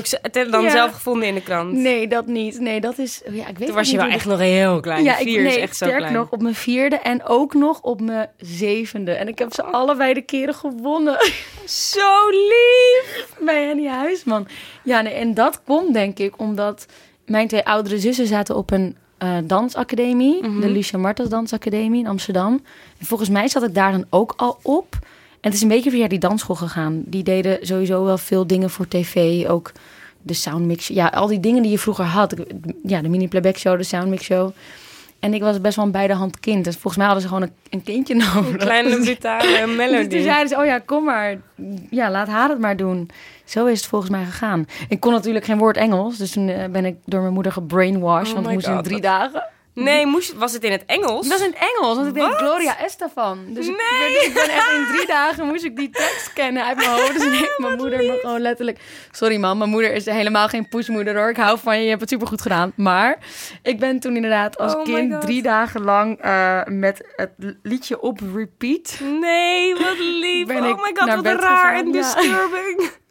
[0.44, 0.70] ook dan Ja.
[0.70, 1.74] zelf gevonden in de krant?
[1.74, 2.60] Nee, dat niet.
[2.60, 3.22] Nee, dat is...
[3.32, 5.04] Ja, ik weet Toen was je wel echt nog heel klein.
[5.04, 6.14] Ja, ik, Vier nee, is echt zo sterk klein.
[6.14, 9.12] nog op mijn vierde en ook nog op mijn zevende.
[9.12, 11.18] En ik heb ze allebei de keren gewonnen
[11.66, 13.28] Zo lief!
[13.40, 14.48] bij Henny Huisman.
[14.84, 16.86] Ja, nee, en dat komt denk ik omdat
[17.26, 20.44] mijn twee oudere zussen zaten op een eh, dansacademie.
[20.44, 20.60] Mhm.
[20.60, 22.62] De Lucia Martens Dansacademie in Amsterdam.
[23.00, 24.98] En volgens mij zat ik daar dan ook al op.
[25.32, 27.02] En het is een beetje via die dansschool gegaan.
[27.06, 29.46] Die deden sowieso wel veel dingen voor tv.
[29.48, 29.72] Ook
[30.22, 30.88] de soundmix.
[30.88, 32.36] Ja, al die dingen die je vroeger had.
[32.84, 34.52] Ja, de mini-playback show, de soundmix show.
[35.20, 36.64] En ik was best wel een beide hand kind.
[36.64, 38.52] Dus volgens mij hadden ze gewoon een, een kindje nodig.
[38.52, 40.22] Een kleine brutale Dus toen melody.
[40.22, 41.38] zeiden ze, oh ja, kom maar.
[41.90, 43.10] Ja, laat haar het maar doen.
[43.54, 44.66] Zo is het volgens mij gegaan.
[44.90, 46.18] Ik kon natuurlijk geen woord Engels.
[46.18, 48.28] Dus toen eh, ben ik door mijn moeder gebrainwashed.
[48.28, 49.44] Oh want ik moest in drie dagen.
[49.74, 51.28] Nee, moest, was het in het Engels?
[51.28, 52.36] Dat is in het Engels, want ik Wat?
[52.36, 53.40] Gloria Estefan.
[53.48, 54.14] Dus ik, Nee.
[54.14, 57.14] dus ik ben echt in drie dagen moest ik die tekst kennen uit mijn hoofd.
[57.14, 58.80] Dus heeft mijn moeder me gewoon letterlijk...
[59.12, 61.30] Sorry man, mijn moeder is helemaal geen pushmoeder hoor.
[61.30, 62.72] Ik hou van je, je hebt het supergoed gedaan.
[62.76, 63.18] Maar
[63.62, 67.32] ik ben toen inderdaad als Oh kind drie dagen lang eh, met het
[67.64, 69.00] liedje op repeat...
[69.20, 70.48] Nee, wat lief.
[70.48, 73.02] Ben oh ik my god, naar wat bed raar gegaan, en ja.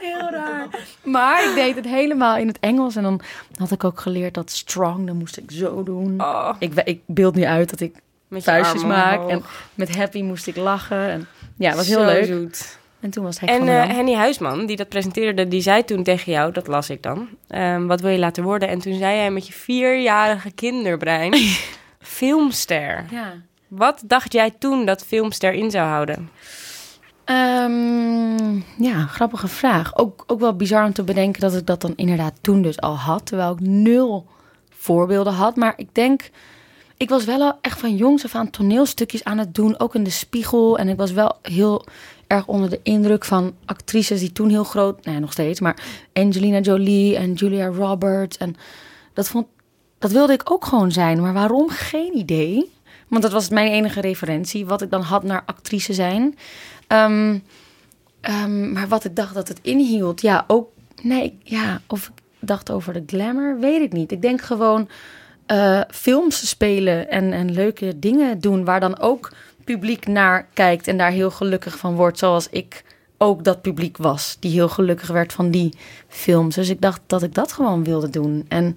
[0.00, 0.66] Heel raar.
[1.02, 2.96] Maar ik deed het helemaal in het Engels.
[2.96, 3.20] En dan
[3.56, 6.20] had ik ook geleerd dat strong, dan moest ik zo doen.
[6.20, 7.94] Oh, Ik, ik beeld nu uit dat ik
[8.30, 9.16] vuistjes maak.
[9.18, 9.30] omhoog.
[9.30, 9.42] En
[9.74, 11.08] met happy moest ik lachen.
[11.10, 12.24] En ja, het was heel Zo leuk.
[12.24, 12.78] zoet.
[13.00, 13.94] En toen was hij En eh.
[13.94, 17.86] Henny Huisman, die dat presenteerde, die zei toen tegen jou, dat las ik dan, ehm,
[17.86, 18.68] wat wil je laten worden?
[18.68, 21.34] En toen zei jij met je vierjarige kinderbrein,
[22.00, 23.04] filmster.
[23.10, 23.32] Ja.
[23.68, 26.30] Wat dacht jij toen dat filmster in zou houden?
[27.24, 29.96] Ehm, ja, grappige vraag.
[29.96, 32.96] Ook, ook wel bizar om te bedenken dat ik dat dan inderdaad toen dus al
[32.96, 33.26] had.
[33.26, 34.26] Terwijl ik nul
[34.70, 35.56] voorbeelden had.
[35.56, 36.30] Maar ik denk,
[36.96, 39.78] ik was wel al echt van jongs af aan toneelstukjes aan het doen.
[39.78, 40.78] Ook in de spiegel.
[40.78, 41.84] En ik was wel heel
[42.26, 45.04] erg onder de indruk van actrices die toen heel groot...
[45.04, 45.60] Nee, nog steeds.
[45.60, 45.76] Maar
[46.12, 48.36] Angelina Jolie en Julia Roberts.
[48.36, 48.56] En
[49.12, 49.46] dat, vond,
[49.98, 51.20] dat wilde ik ook gewoon zijn.
[51.20, 51.68] Maar waarom?
[51.68, 52.72] Geen idee.
[53.08, 54.66] Want dat was mijn enige referentie.
[54.66, 56.38] Wat ik dan had naar actrice zijn.
[56.86, 57.38] Ehm,
[58.20, 60.68] ehm, maar wat ik dacht dat het inhield, ja, ook.
[61.02, 64.12] Nee, ja, of ik dacht over de glamour, weet ik niet.
[64.12, 64.88] Ik denk gewoon
[65.46, 69.32] eh, films spelen en, en leuke dingen doen waar dan ook
[69.64, 72.84] publiek naar kijkt en daar heel gelukkig van wordt, zoals ik
[73.18, 75.72] ook dat publiek was, die heel gelukkig werd van die
[76.08, 76.54] films.
[76.54, 78.44] Dus ik dacht dat ik dat gewoon wilde doen.
[78.48, 78.74] En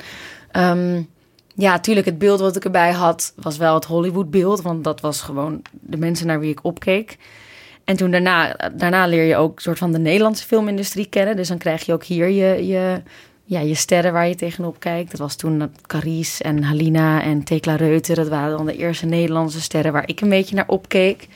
[0.52, 1.02] ehm,
[1.58, 5.22] ja, natuurlijk, het beeld wat ik erbij had, was wel het Hollywood-beeld, want dat was
[5.22, 7.18] gewoon de mensen naar wie ik opkeek.
[7.84, 11.36] En toen daarna, daarna leer je ook soort van de Nederlandse filmindustrie kennen.
[11.36, 13.02] Dus dan krijg je ook hier je, je,
[13.44, 15.12] ja, je sterren waar je tegenop kijkt.
[15.12, 18.16] Dat was toen Carice en Halina en Tekla Reuter.
[18.16, 21.28] Dat waren dan de eerste Nederlandse sterren waar ik een beetje naar opkeek.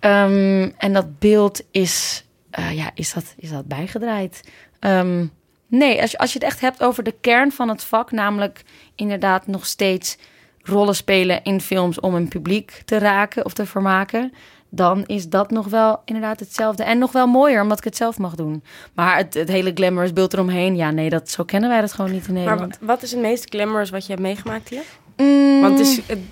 [0.00, 4.40] Ehm, en dat beeld is, eh, ja, is, dat, is dat bijgedraaid.
[4.78, 5.26] Ehm,
[5.66, 8.62] nee, als je, als je het echt hebt over de kern van het vak, namelijk
[8.94, 10.16] inderdaad nog steeds
[10.62, 14.32] rollen spelen in films om een publiek te raken of te vermaken,
[14.68, 16.82] dan is dat nog wel inderdaad hetzelfde.
[16.84, 18.62] En nog wel mooier, omdat ik het zelf mag doen.
[18.94, 22.10] Maar het, het hele glamorous beeld eromheen, ja, nee, dat, zo kennen wij dat gewoon
[22.12, 22.78] niet in Maar Nederland.
[22.80, 24.82] wa- wat is het meest glamorous wat je hebt meegemaakt hier?
[25.16, 26.22] Mm, Want het is, het kli-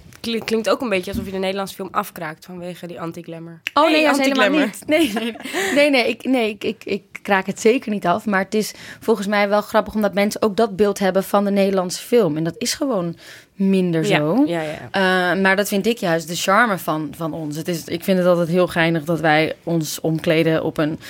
[0.45, 3.61] klinkt ook een beetje alsof je de Nederlandse film afkraakt vanwege die anti-glamour.
[3.75, 4.83] Oh nee, dat is helemaal niet.
[4.87, 5.37] Nee, nee,
[5.75, 8.27] nee, nee, ik, nee ik, ik, ik kraak het zeker niet af.
[8.27, 11.51] Maar het is volgens mij wel grappig omdat mensen ook dat beeld hebben van de
[11.51, 12.37] Nederlandse film.
[12.37, 13.17] En dat is gewoon
[13.55, 14.45] minder zo.
[14.47, 15.35] Ja, ja, ja.
[15.35, 17.57] Uh, maar dat vind ik juist de charme van, van ons.
[17.57, 21.01] Het is, ik vind het altijd heel geinig dat wij ons omkleden op een...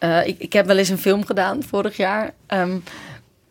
[0.00, 2.32] Uh, ik, ik heb wel eens een film gedaan vorig jaar.
[2.48, 2.82] Um,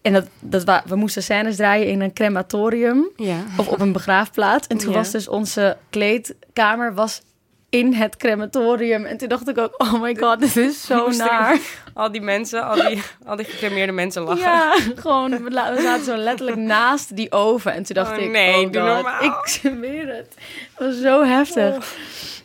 [0.01, 3.37] en dat, dat wa- we moesten scènes draaien in een crematorium ja.
[3.57, 4.67] of op een begraafplaats.
[4.67, 4.95] En toen Ja.
[4.97, 7.21] was dus onze kleedkamer was
[7.69, 9.05] in het crematorium.
[9.05, 11.57] En toen dacht ik ook, oh my god, dit is zo naar.
[11.93, 14.41] Al die mensen, al die, al die gecremeerde mensen lachen.
[14.41, 17.73] Ja, gewoon, we la- we zaten zo letterlijk naast die oven.
[17.73, 20.35] En toen dacht Oh, ik, nee, oh doe god, ik zweer het.
[20.75, 21.75] Het was zo heftig.
[21.75, 21.81] Oh.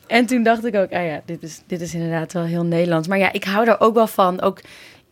[0.06, 3.08] En toen dacht ik ook, ah ja, dit is, dit is inderdaad wel heel Nederlands.
[3.08, 4.40] Maar ja, ik hou er ook wel van.
[4.40, 4.60] Ook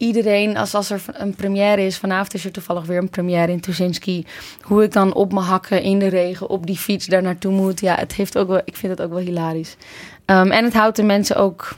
[0.06, 1.98] iedereen, als, als er een première is...
[1.98, 4.26] Vanavond is er toevallig weer een première in Tuschinski.
[4.60, 7.80] Hoe ik dan op mijn hakken in de regen op die fiets daar naartoe moet.
[7.80, 9.76] Ja, het heeft ook wel, ik vind het ook wel hilarisch.
[10.26, 11.74] Um, en het houdt de mensen ook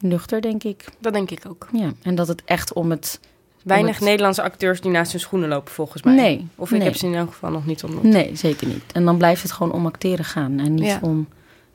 [0.00, 0.84] nuchter, denk ik.
[1.00, 1.68] Dat denk ik ook.
[1.72, 3.20] Ja, en dat het echt om het...
[3.64, 6.14] Weinig het- Nederlandse acteurs die naast hun schoenen lopen, volgens mij.
[6.14, 6.86] Nee, Of ik nee.
[6.88, 8.02] heb ze in elk geval nog niet ontmoet.
[8.02, 8.82] Nee, zeker niet.
[8.92, 10.98] En dan blijft het gewoon om acteren gaan en niet Ja.
[11.02, 11.10] om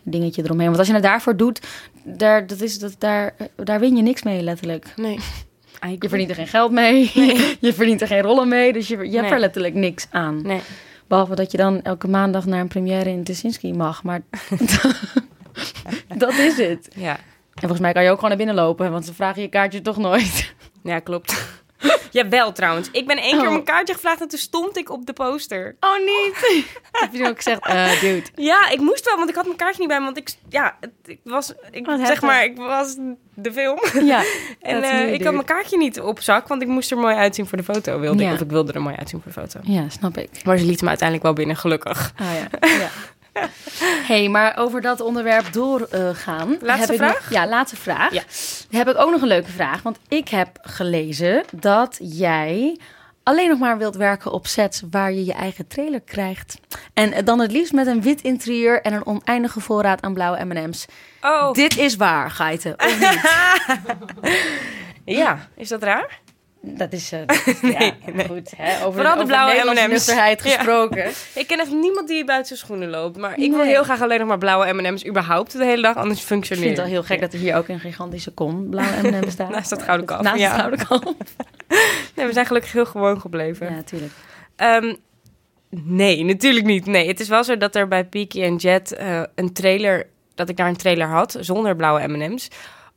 [0.05, 0.65] een dingetje eromheen.
[0.67, 1.61] Want als je het daarvoor doet,
[2.03, 4.93] daar, dat is, dat, daar, daar win je niks mee letterlijk.
[4.95, 5.19] Nee.
[5.99, 7.11] Je verdient er geen geld mee,
[7.59, 9.31] je verdient er geen rollen mee, dus je, je hebt Nee.
[9.31, 10.41] er letterlijk niks aan.
[10.41, 10.59] Nee.
[11.07, 14.21] Behalve dat je dan elke maandag naar een première in Tuschinski mag, maar
[16.17, 16.87] dat is het.
[16.95, 17.11] Ja.
[17.53, 19.81] En volgens mij kan je ook gewoon naar binnen lopen, want ze vragen je kaartje
[19.81, 20.53] toch nooit.
[20.83, 21.62] Ja, klopt.
[22.11, 22.89] Jawel, trouwens.
[22.91, 23.47] Ik ben één keer Oh.
[23.49, 25.75] om een kaartje gevraagd en toen stond ik op de poster.
[25.79, 26.65] Oh, niet?
[26.91, 28.23] Heb je ook gezegd, eh dude.
[28.35, 30.05] Ja, ik moest wel, want ik had mijn kaartje niet bij me.
[30.05, 32.21] Want ik, ja, het, ik was, ik, Wat zeg heftig.
[32.27, 32.95] maar, ik was
[33.33, 33.79] de film.
[34.13, 34.23] Ja,
[34.61, 37.47] En eh, ik had mijn kaartje niet op zak, want ik moest er mooi uitzien
[37.47, 37.99] voor de foto.
[37.99, 38.29] Wilde Ja.
[38.29, 39.59] ik, of ik wilde er mooi uitzien voor de foto.
[39.71, 40.29] ja, snap ik.
[40.45, 42.13] Maar ze liet me uiteindelijk wel binnen, gelukkig.
[42.15, 42.67] Ah ja.
[42.67, 42.89] ja.
[44.07, 46.57] hey, maar over dat onderwerp doorgaan.
[46.61, 47.13] Laatste heb ik vraag?
[47.13, 48.13] Nog, ja, laatste vraag.
[48.13, 48.21] Ja.
[48.77, 49.81] Heb ik ook nog een leuke vraag.
[49.81, 52.77] Want ik heb gelezen dat jij
[53.23, 56.59] alleen nog maar wilt werken op sets waar je je eigen trailer krijgt.
[56.93, 60.85] En dan het liefst met een wit interieur en een oneindige voorraad aan blauwe M&M's.
[61.21, 62.73] Oh, Dit is waar, Geiten.
[62.77, 63.21] Of niet?
[65.19, 65.47] ja.
[65.55, 66.21] Is dat raar?
[66.65, 67.91] Dat is, eh, dat is- ja,
[68.27, 68.51] goed.
[68.57, 68.85] Hè?
[68.85, 70.05] Over, Vooral de blauwe M&M's.
[70.05, 70.35] Ja.
[70.37, 71.05] gesproken.
[71.41, 73.17] Ik ken echt niemand die buiten zijn schoenen loopt.
[73.17, 76.19] Maar ik wil heel graag alleen nog maar blauwe M&M's überhaupt de hele dag, anders
[76.19, 79.01] Ik functioneert vind het wel heel gek dat er hier ook een gigantische kom blauwe
[79.09, 79.49] M&M staat.
[79.49, 80.51] Naast dat gouden kalf, Naast ja.
[80.51, 81.03] het gouden kalf.
[82.15, 83.67] Nee, we zijn gelukkig heel gewoon gebleven.
[83.67, 84.11] Ja, natuurlijk.
[84.55, 84.93] Ehm,
[85.69, 86.85] nee, natuurlijk niet.
[86.85, 90.49] Nee, het is wel zo dat er bij Peaky en Jet eh, een trailer, dat
[90.49, 92.47] ik daar een trailer had zonder blauwe M&M's.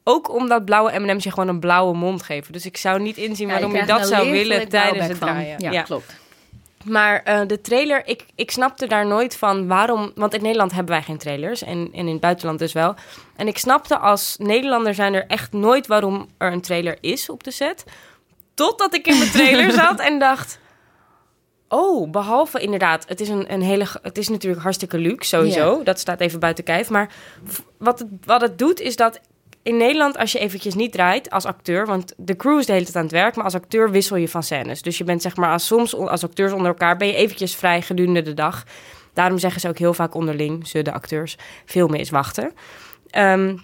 [0.09, 2.53] Ook omdat blauwe M&M's je gewoon een blauwe mond geven.
[2.53, 5.73] Dus ik zou niet inzien waarom je, dat zou willen tijdens het draaien.
[5.73, 6.15] Ja, klopt.
[6.85, 10.13] Maar eh, de trailer, ik, ik snapte daar nooit van waarom...
[10.15, 12.95] Want in Nederland hebben wij geen trailers en, en in het buitenland dus wel.
[13.37, 17.45] En ik snapte als Nederlander zijn er echt nooit waarom er een trailer is op
[17.45, 17.85] de set.
[18.55, 20.59] Totdat ik in mijn trailer zat en dacht...
[21.69, 25.83] Oh, behalve inderdaad, het is, een, een hele, het is natuurlijk hartstikke luxe sowieso.
[25.83, 26.91] Dat staat even buiten kijf.
[26.91, 27.13] Maar
[27.77, 29.21] wat het, wat het doet is dat
[29.67, 31.87] in Nederland, als je eventjes niet draait als acteur...
[31.87, 33.35] want de crew is de hele tijd aan het werk...
[33.35, 34.83] maar als acteur wissel je van scènes.
[34.83, 36.97] Dus je bent zeg maar als, soms als acteurs onder elkaar...
[36.97, 38.65] ben je eventjes vrij gedurende de dag.
[39.13, 41.37] Daarom zeggen ze ook heel vaak onderling, ze de acteurs...
[41.65, 42.53] filmen is wachten.
[43.11, 43.57] Ehm,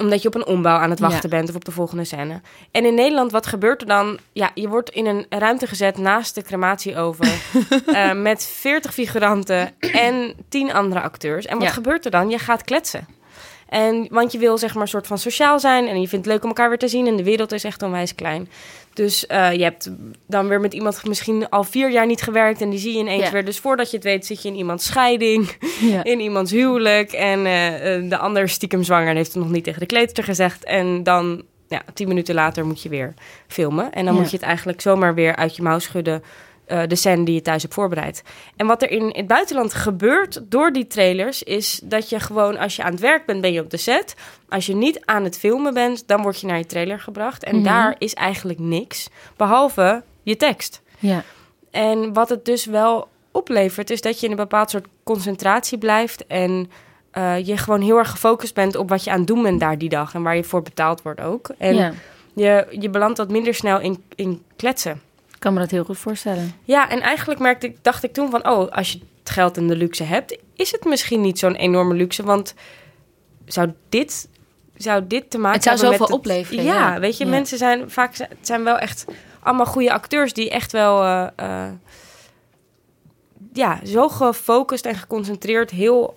[0.00, 2.40] omdat je op een ombouw aan het wachten bent of op de volgende scène.
[2.70, 4.18] En in Nederland, wat gebeurt er dan?
[4.32, 7.28] Ja, je wordt in een ruimte gezet naast de crematieoven...
[7.86, 11.46] eh, met 40 figuranten en 10 andere acteurs.
[11.46, 11.72] En wat Ja.
[11.72, 12.30] gebeurt er dan?
[12.30, 13.06] Je gaat kletsen.
[13.68, 16.34] En, want je wil zeg maar een soort van sociaal zijn en je vindt het
[16.34, 17.06] leuk om elkaar weer te zien.
[17.06, 18.48] En de wereld is echt onwijs klein.
[18.94, 19.90] Dus eh, je hebt
[20.26, 23.30] dan weer met iemand misschien al vier jaar niet gewerkt en die zie je ineens
[23.30, 23.44] weer.
[23.44, 25.48] Dus voordat je het weet zit je in iemands scheiding,
[26.02, 27.12] in iemands huwelijk.
[27.12, 30.24] En eh, eh, de ander stiekem zwanger en heeft het nog niet tegen de kleuter
[30.24, 30.64] gezegd.
[30.64, 33.14] En dan, ja, tien minuten later moet je weer
[33.46, 33.92] filmen.
[33.92, 34.20] En dan Ja.
[34.20, 36.22] moet je het eigenlijk zomaar weer uit je mouw schudden.
[36.66, 38.22] Eh, de scène die je thuis hebt voorbereid.
[38.56, 42.76] En wat er in het buitenland gebeurt door die trailers, is dat je gewoon als
[42.76, 44.14] je aan het werk bent, ben je op de set.
[44.48, 47.44] Als je niet aan het filmen bent, dan word je naar je trailer gebracht.
[47.44, 47.64] En Mhm.
[47.64, 50.82] daar is eigenlijk niks, behalve je tekst.
[50.98, 51.22] Ja.
[51.70, 56.26] En wat het dus wel oplevert, is dat je in een bepaald soort concentratie blijft.
[56.26, 56.70] En
[57.10, 59.78] eh, je gewoon heel erg gefocust bent op wat je aan het doen bent daar
[59.78, 60.14] die dag.
[60.14, 61.50] En waar je voor betaald wordt ook.
[61.58, 61.92] En ja,
[62.34, 65.00] je, je belandt wat minder snel in, in kletsen.
[65.36, 66.52] Ik kan me dat heel goed voorstellen.
[66.64, 68.48] Ja, en eigenlijk merkte ik, dacht ik toen van...
[68.48, 70.38] oh, als je het geld en de luxe hebt...
[70.54, 72.22] is het misschien niet zo'n enorme luxe.
[72.22, 72.54] Want
[73.44, 74.28] zou dit,
[74.76, 77.00] zou dit te maken Het zou hebben met zoveel opleveren, Ja, ja.
[77.00, 77.30] weet je, Ja.
[77.30, 78.16] mensen zijn vaak...
[78.16, 79.04] Het zijn wel echt
[79.40, 80.32] allemaal goede acteurs...
[80.32, 81.02] die echt wel...
[81.02, 81.72] eh, eh,
[83.52, 85.70] ja, zo gefocust en geconcentreerd...
[85.70, 86.16] heel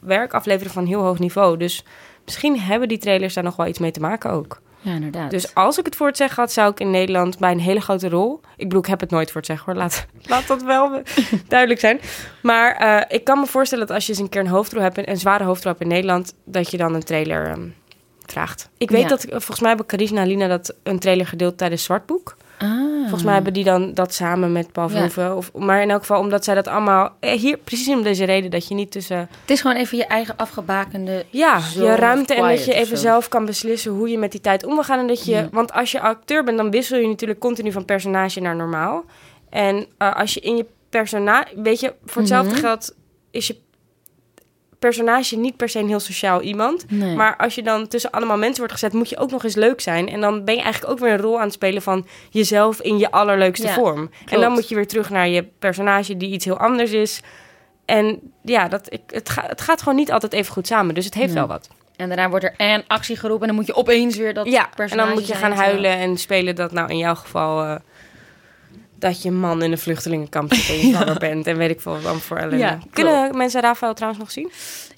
[0.00, 1.56] werk afleveren van heel hoog niveau.
[1.56, 1.84] Dus
[2.24, 4.60] misschien hebben die trailers daar nog wel iets mee te maken ook.
[4.88, 5.30] Ja, inderdaad.
[5.30, 7.80] Dus als ik het voor het zeggen had, zou ik in Nederland bij een hele
[7.80, 8.40] grote rol.
[8.56, 9.82] Ik bedoel, ik heb het nooit voor het zeggen hoor.
[9.82, 11.02] Laat, laat dat wel
[11.48, 12.00] duidelijk zijn.
[12.42, 15.08] Maar eh, ik kan me voorstellen dat als je eens een keer een hoofdrol hebt,
[15.08, 17.68] een zware hoofdrol hebt in Nederland, dat je dan een trailer ehm,
[18.26, 18.68] vraagt.
[18.78, 19.08] Ik weet Ja.
[19.08, 22.36] dat, volgens mij hebben Carina en Lina dat een trailer gedeeld tijdens Zwartboek.
[23.08, 24.88] Volgens mij hebben die dan dat samen met Ja.
[24.88, 25.36] Verhoeven.
[25.36, 27.16] Of, maar in elk geval, omdat zij dat allemaal...
[27.20, 29.16] eh, Hier, precies om deze reden, dat je niet tussen...
[29.18, 31.24] Het is gewoon even je eigen afgebakende...
[31.30, 34.64] Ja, je ruimte en dat je even zelf kan beslissen hoe je met die tijd
[34.64, 34.98] om wil gaan.
[34.98, 35.48] En dat je, Ja.
[35.52, 39.04] Want als je acteur bent, dan wissel je natuurlijk continu van personage naar normaal.
[39.50, 41.46] En eh, als je in je personage...
[41.62, 42.60] Weet je, voor hetzelfde Mhm.
[42.60, 42.94] geld
[43.30, 43.56] is je
[44.78, 46.90] personage niet per se een heel sociaal iemand.
[46.90, 47.14] Nee.
[47.16, 49.80] Maar als je dan tussen allemaal mensen wordt gezet, moet je ook nog eens leuk
[49.80, 50.08] zijn.
[50.08, 52.98] En dan ben je eigenlijk ook weer een rol aan het spelen van jezelf in
[52.98, 54.10] je allerleukste Ja, vorm.
[54.26, 57.20] En dan moet je weer terug naar je personage die iets heel anders is.
[57.84, 60.94] En ja, dat, ik, het, ga, het gaat gewoon niet altijd even goed samen.
[60.94, 61.34] Dus het heeft Nee.
[61.36, 61.68] wel wat.
[61.96, 64.64] En daarna wordt er en actie geroepen en dan moet je opeens weer dat ja,
[64.64, 67.62] en personage dan moet je gaan huilen en spelen dat nou in jouw geval...
[67.64, 67.74] eh,
[68.98, 71.46] dat je man in een vluchtelingenkamp zit en bent.
[71.46, 72.56] En weet ik veel wat voor ellende.
[72.56, 74.50] Ja, Kunnen mensen Rafael trouwens nog zien?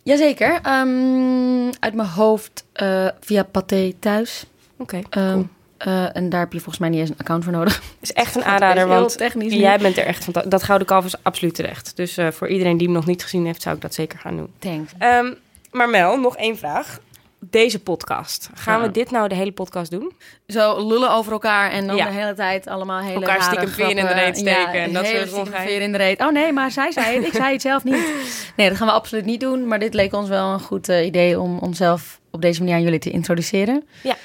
[0.02, 0.58] Jazeker.
[0.62, 4.44] Ehm, uit mijn hoofd eh, via Pathé thuis.
[4.76, 5.46] Oké, Ehm, cool.
[5.78, 7.82] eh, en daar heb je volgens mij niet eens een account voor nodig.
[8.00, 10.42] is echt een aanrader, want technisch jij bent er echt van.
[10.48, 11.92] Dat Gouden Kalf is absoluut terecht.
[11.96, 14.36] Dus eh, voor iedereen die hem nog niet gezien heeft, zou ik dat zeker gaan
[14.36, 14.52] doen.
[14.58, 14.92] Thanks.
[14.98, 15.32] Ehm,
[15.70, 16.98] maar Mel, nog één vraag.
[17.40, 18.50] Deze podcast.
[18.55, 18.87] Gaan Ja.
[18.87, 20.12] we dit nou de hele podcast doen?
[20.46, 22.05] Zo lullen over elkaar en dan Ja.
[22.05, 24.92] de hele tijd allemaal hele Elkaar rare stiekem veer in de reet steken Ja, en
[24.92, 26.20] dat hele soort stiekem veer in de reet.
[26.20, 27.26] Oh nee, maar zij zei het.
[27.26, 28.12] Ik zei het zelf niet.
[28.57, 29.66] Nee, dat gaan we absoluut niet doen.
[29.68, 32.83] Maar dit leek ons wel een goed eh, idee om onszelf op deze manier aan
[32.83, 33.85] jullie te introduceren.
[34.03, 34.16] Ja.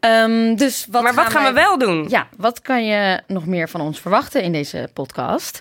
[0.00, 2.06] Ehm, dus wat maar wat gaan we wel doen?
[2.08, 5.60] Ja, wat kan je nog meer van ons verwachten in deze podcast?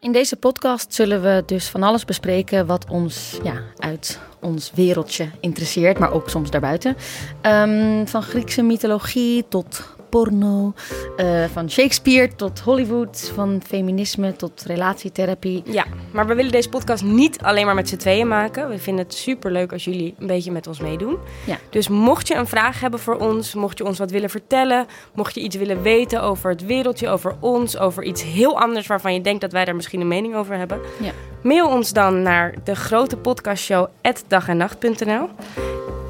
[0.00, 5.30] In deze podcast zullen we dus van alles bespreken wat ons ja, uit ons wereldje
[5.40, 6.96] interesseert, maar ook soms daarbuiten.
[7.40, 10.72] Ehm, van Griekse mythologie tot porno,
[11.16, 15.62] eh, van Shakespeare tot Hollywood, van feminisme tot relatietherapie.
[15.66, 18.68] Ja, maar we willen deze podcast niet alleen maar met z'n tweeën maken.
[18.68, 21.16] We vinden het super leuk als jullie een beetje met ons meedoen.
[21.46, 21.56] Ja.
[21.70, 25.34] Dus mocht je een vraag hebben voor ons, mocht je ons wat willen vertellen, mocht
[25.34, 29.20] je iets willen weten over het wereldje, over ons, over iets heel anders waarvan je
[29.20, 31.10] denkt dat wij daar misschien een mening over hebben, Ja.
[31.42, 33.86] mail ons dan naar de grote podcastshow
[34.28, 35.28] dagennacht.nl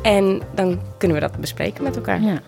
[0.02, 2.22] en dan kunnen we dat bespreken met elkaar.
[2.22, 2.40] Ja.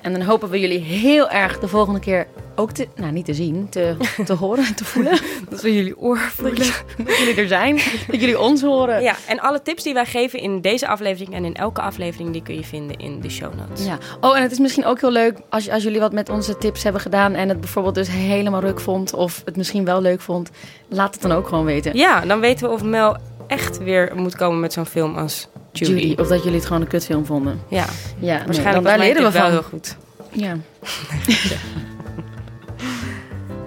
[0.00, 3.34] En dan hopen we jullie heel erg de volgende keer ook te, nou niet te
[3.34, 5.18] zien, te, te horen, te voelen.
[5.48, 6.56] Dat we jullie oor voelen.
[7.04, 7.74] Dat jullie er zijn,
[8.10, 9.02] dat jullie ons horen.
[9.02, 12.42] Ja, en alle tips die wij geven in deze aflevering en in elke aflevering, die
[12.42, 13.84] kun je vinden in de show notes.
[13.84, 13.98] Ja.
[14.20, 16.82] Oh, en het is misschien ook heel leuk als, als jullie wat met onze tips
[16.82, 20.50] hebben gedaan en het bijvoorbeeld dus helemaal ruk vond of het misschien wel leuk vond.
[20.88, 21.96] Laat het dan ook gewoon weten.
[21.96, 23.16] Ja, dan weten we of Mel
[23.46, 25.92] echt weer moet komen met zo'n film als Judy.
[25.92, 26.20] Judy.
[26.20, 27.60] Of dat jullie het gewoon een kutfilm vonden.
[27.68, 27.84] Ja,
[28.18, 29.50] Ja, waarschijnlijk daar leren we wel van.
[29.50, 29.96] heel goed.
[30.32, 30.56] Ja.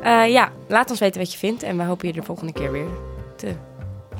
[0.04, 2.72] Eh, ja, laat ons weten wat je vindt en we hopen je de volgende keer
[2.72, 2.86] weer
[3.36, 3.48] te...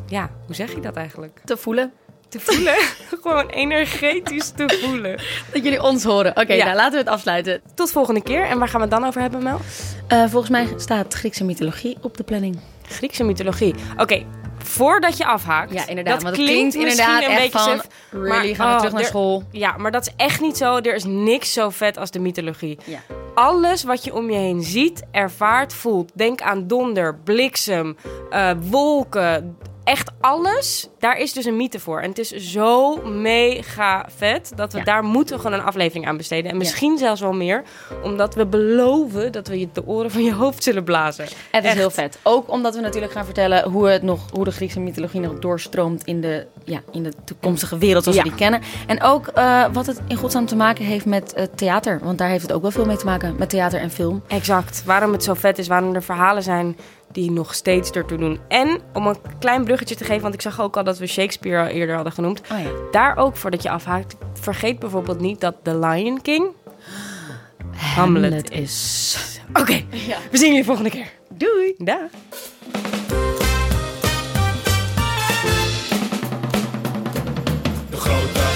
[0.08, 1.40] Ja, hoe zeg je dat eigenlijk?
[1.46, 1.92] Te voelen.
[2.30, 2.74] Te voelen.
[3.22, 5.12] Gewoon energetisch te voelen.
[5.54, 6.32] Dat jullie ons horen.
[6.38, 6.64] Oké, Ja.
[6.66, 7.62] nou laten we het afsluiten.
[7.76, 8.44] Tot volgende keer.
[8.46, 9.60] En waar gaan we het dan over hebben, Mel?
[10.08, 12.60] Eh, volgens mij staat Griekse mythologie op de planning.
[12.88, 13.76] Griekse mythologie.
[13.98, 14.24] Oké,
[14.64, 15.74] voordat je afhaakt.
[15.74, 16.14] Ja, inderdaad.
[16.14, 17.78] Dat want het klinkt, klinkt inderdaad een echt beetje van...
[17.78, 19.44] suf, Really, maar, gaan we oh, terug naar er- school?
[19.52, 20.78] Ja, maar dat is echt niet zo.
[20.78, 22.78] Er is niks zo vet als de mythologie.
[22.86, 23.00] Ja.
[23.34, 26.12] Alles wat je om je heen ziet, ervaart, voelt.
[26.16, 27.98] Denk aan donder, bliksem,
[28.30, 29.58] eh, wolken.
[29.84, 30.88] Echt alles.
[31.00, 32.00] Daar is dus een mythe voor.
[32.02, 34.84] En het is zo mega vet dat we Ja.
[34.84, 36.52] daar moeten gewoon een aflevering aan besteden.
[36.52, 37.64] En misschien zelfs wel meer.
[38.04, 41.26] Omdat we beloven dat we je de oren van je hoofd zullen blazen.
[41.52, 42.20] Het is heel vet.
[42.24, 46.04] Ook omdat we natuurlijk gaan vertellen hoe, het nog, hoe de Griekse mythologie nog doorstroomt
[46.06, 48.24] in de, ja, in de toekomstige wereld zoals Ja.
[48.24, 48.62] we die kennen.
[48.88, 52.00] En ook eh, wat het in godsnaam te maken heeft met eh, theater.
[52.04, 54.22] Want daar heeft het ook wel veel mee te maken met theater en film.
[54.28, 54.84] Exact.
[54.86, 56.78] Waarom het zo vet is, waarom er verhalen zijn
[57.12, 58.40] die nog steeds ertoe doen.
[58.48, 61.62] En om een klein bruggetje te geven, want ik zag ook al dat we Shakespeare
[61.64, 62.42] al eerder hadden genoemd.
[62.52, 66.46] Oh, Daar ook voordat je afhaakt, vergeet bijvoorbeeld niet dat The Lion King
[67.76, 69.18] Hamlet, is.
[69.54, 69.84] Oké,
[70.32, 71.12] we zien jullie volgende keer.
[71.30, 71.74] Doei.
[71.78, 72.10] Da.
[77.90, 78.53] De grote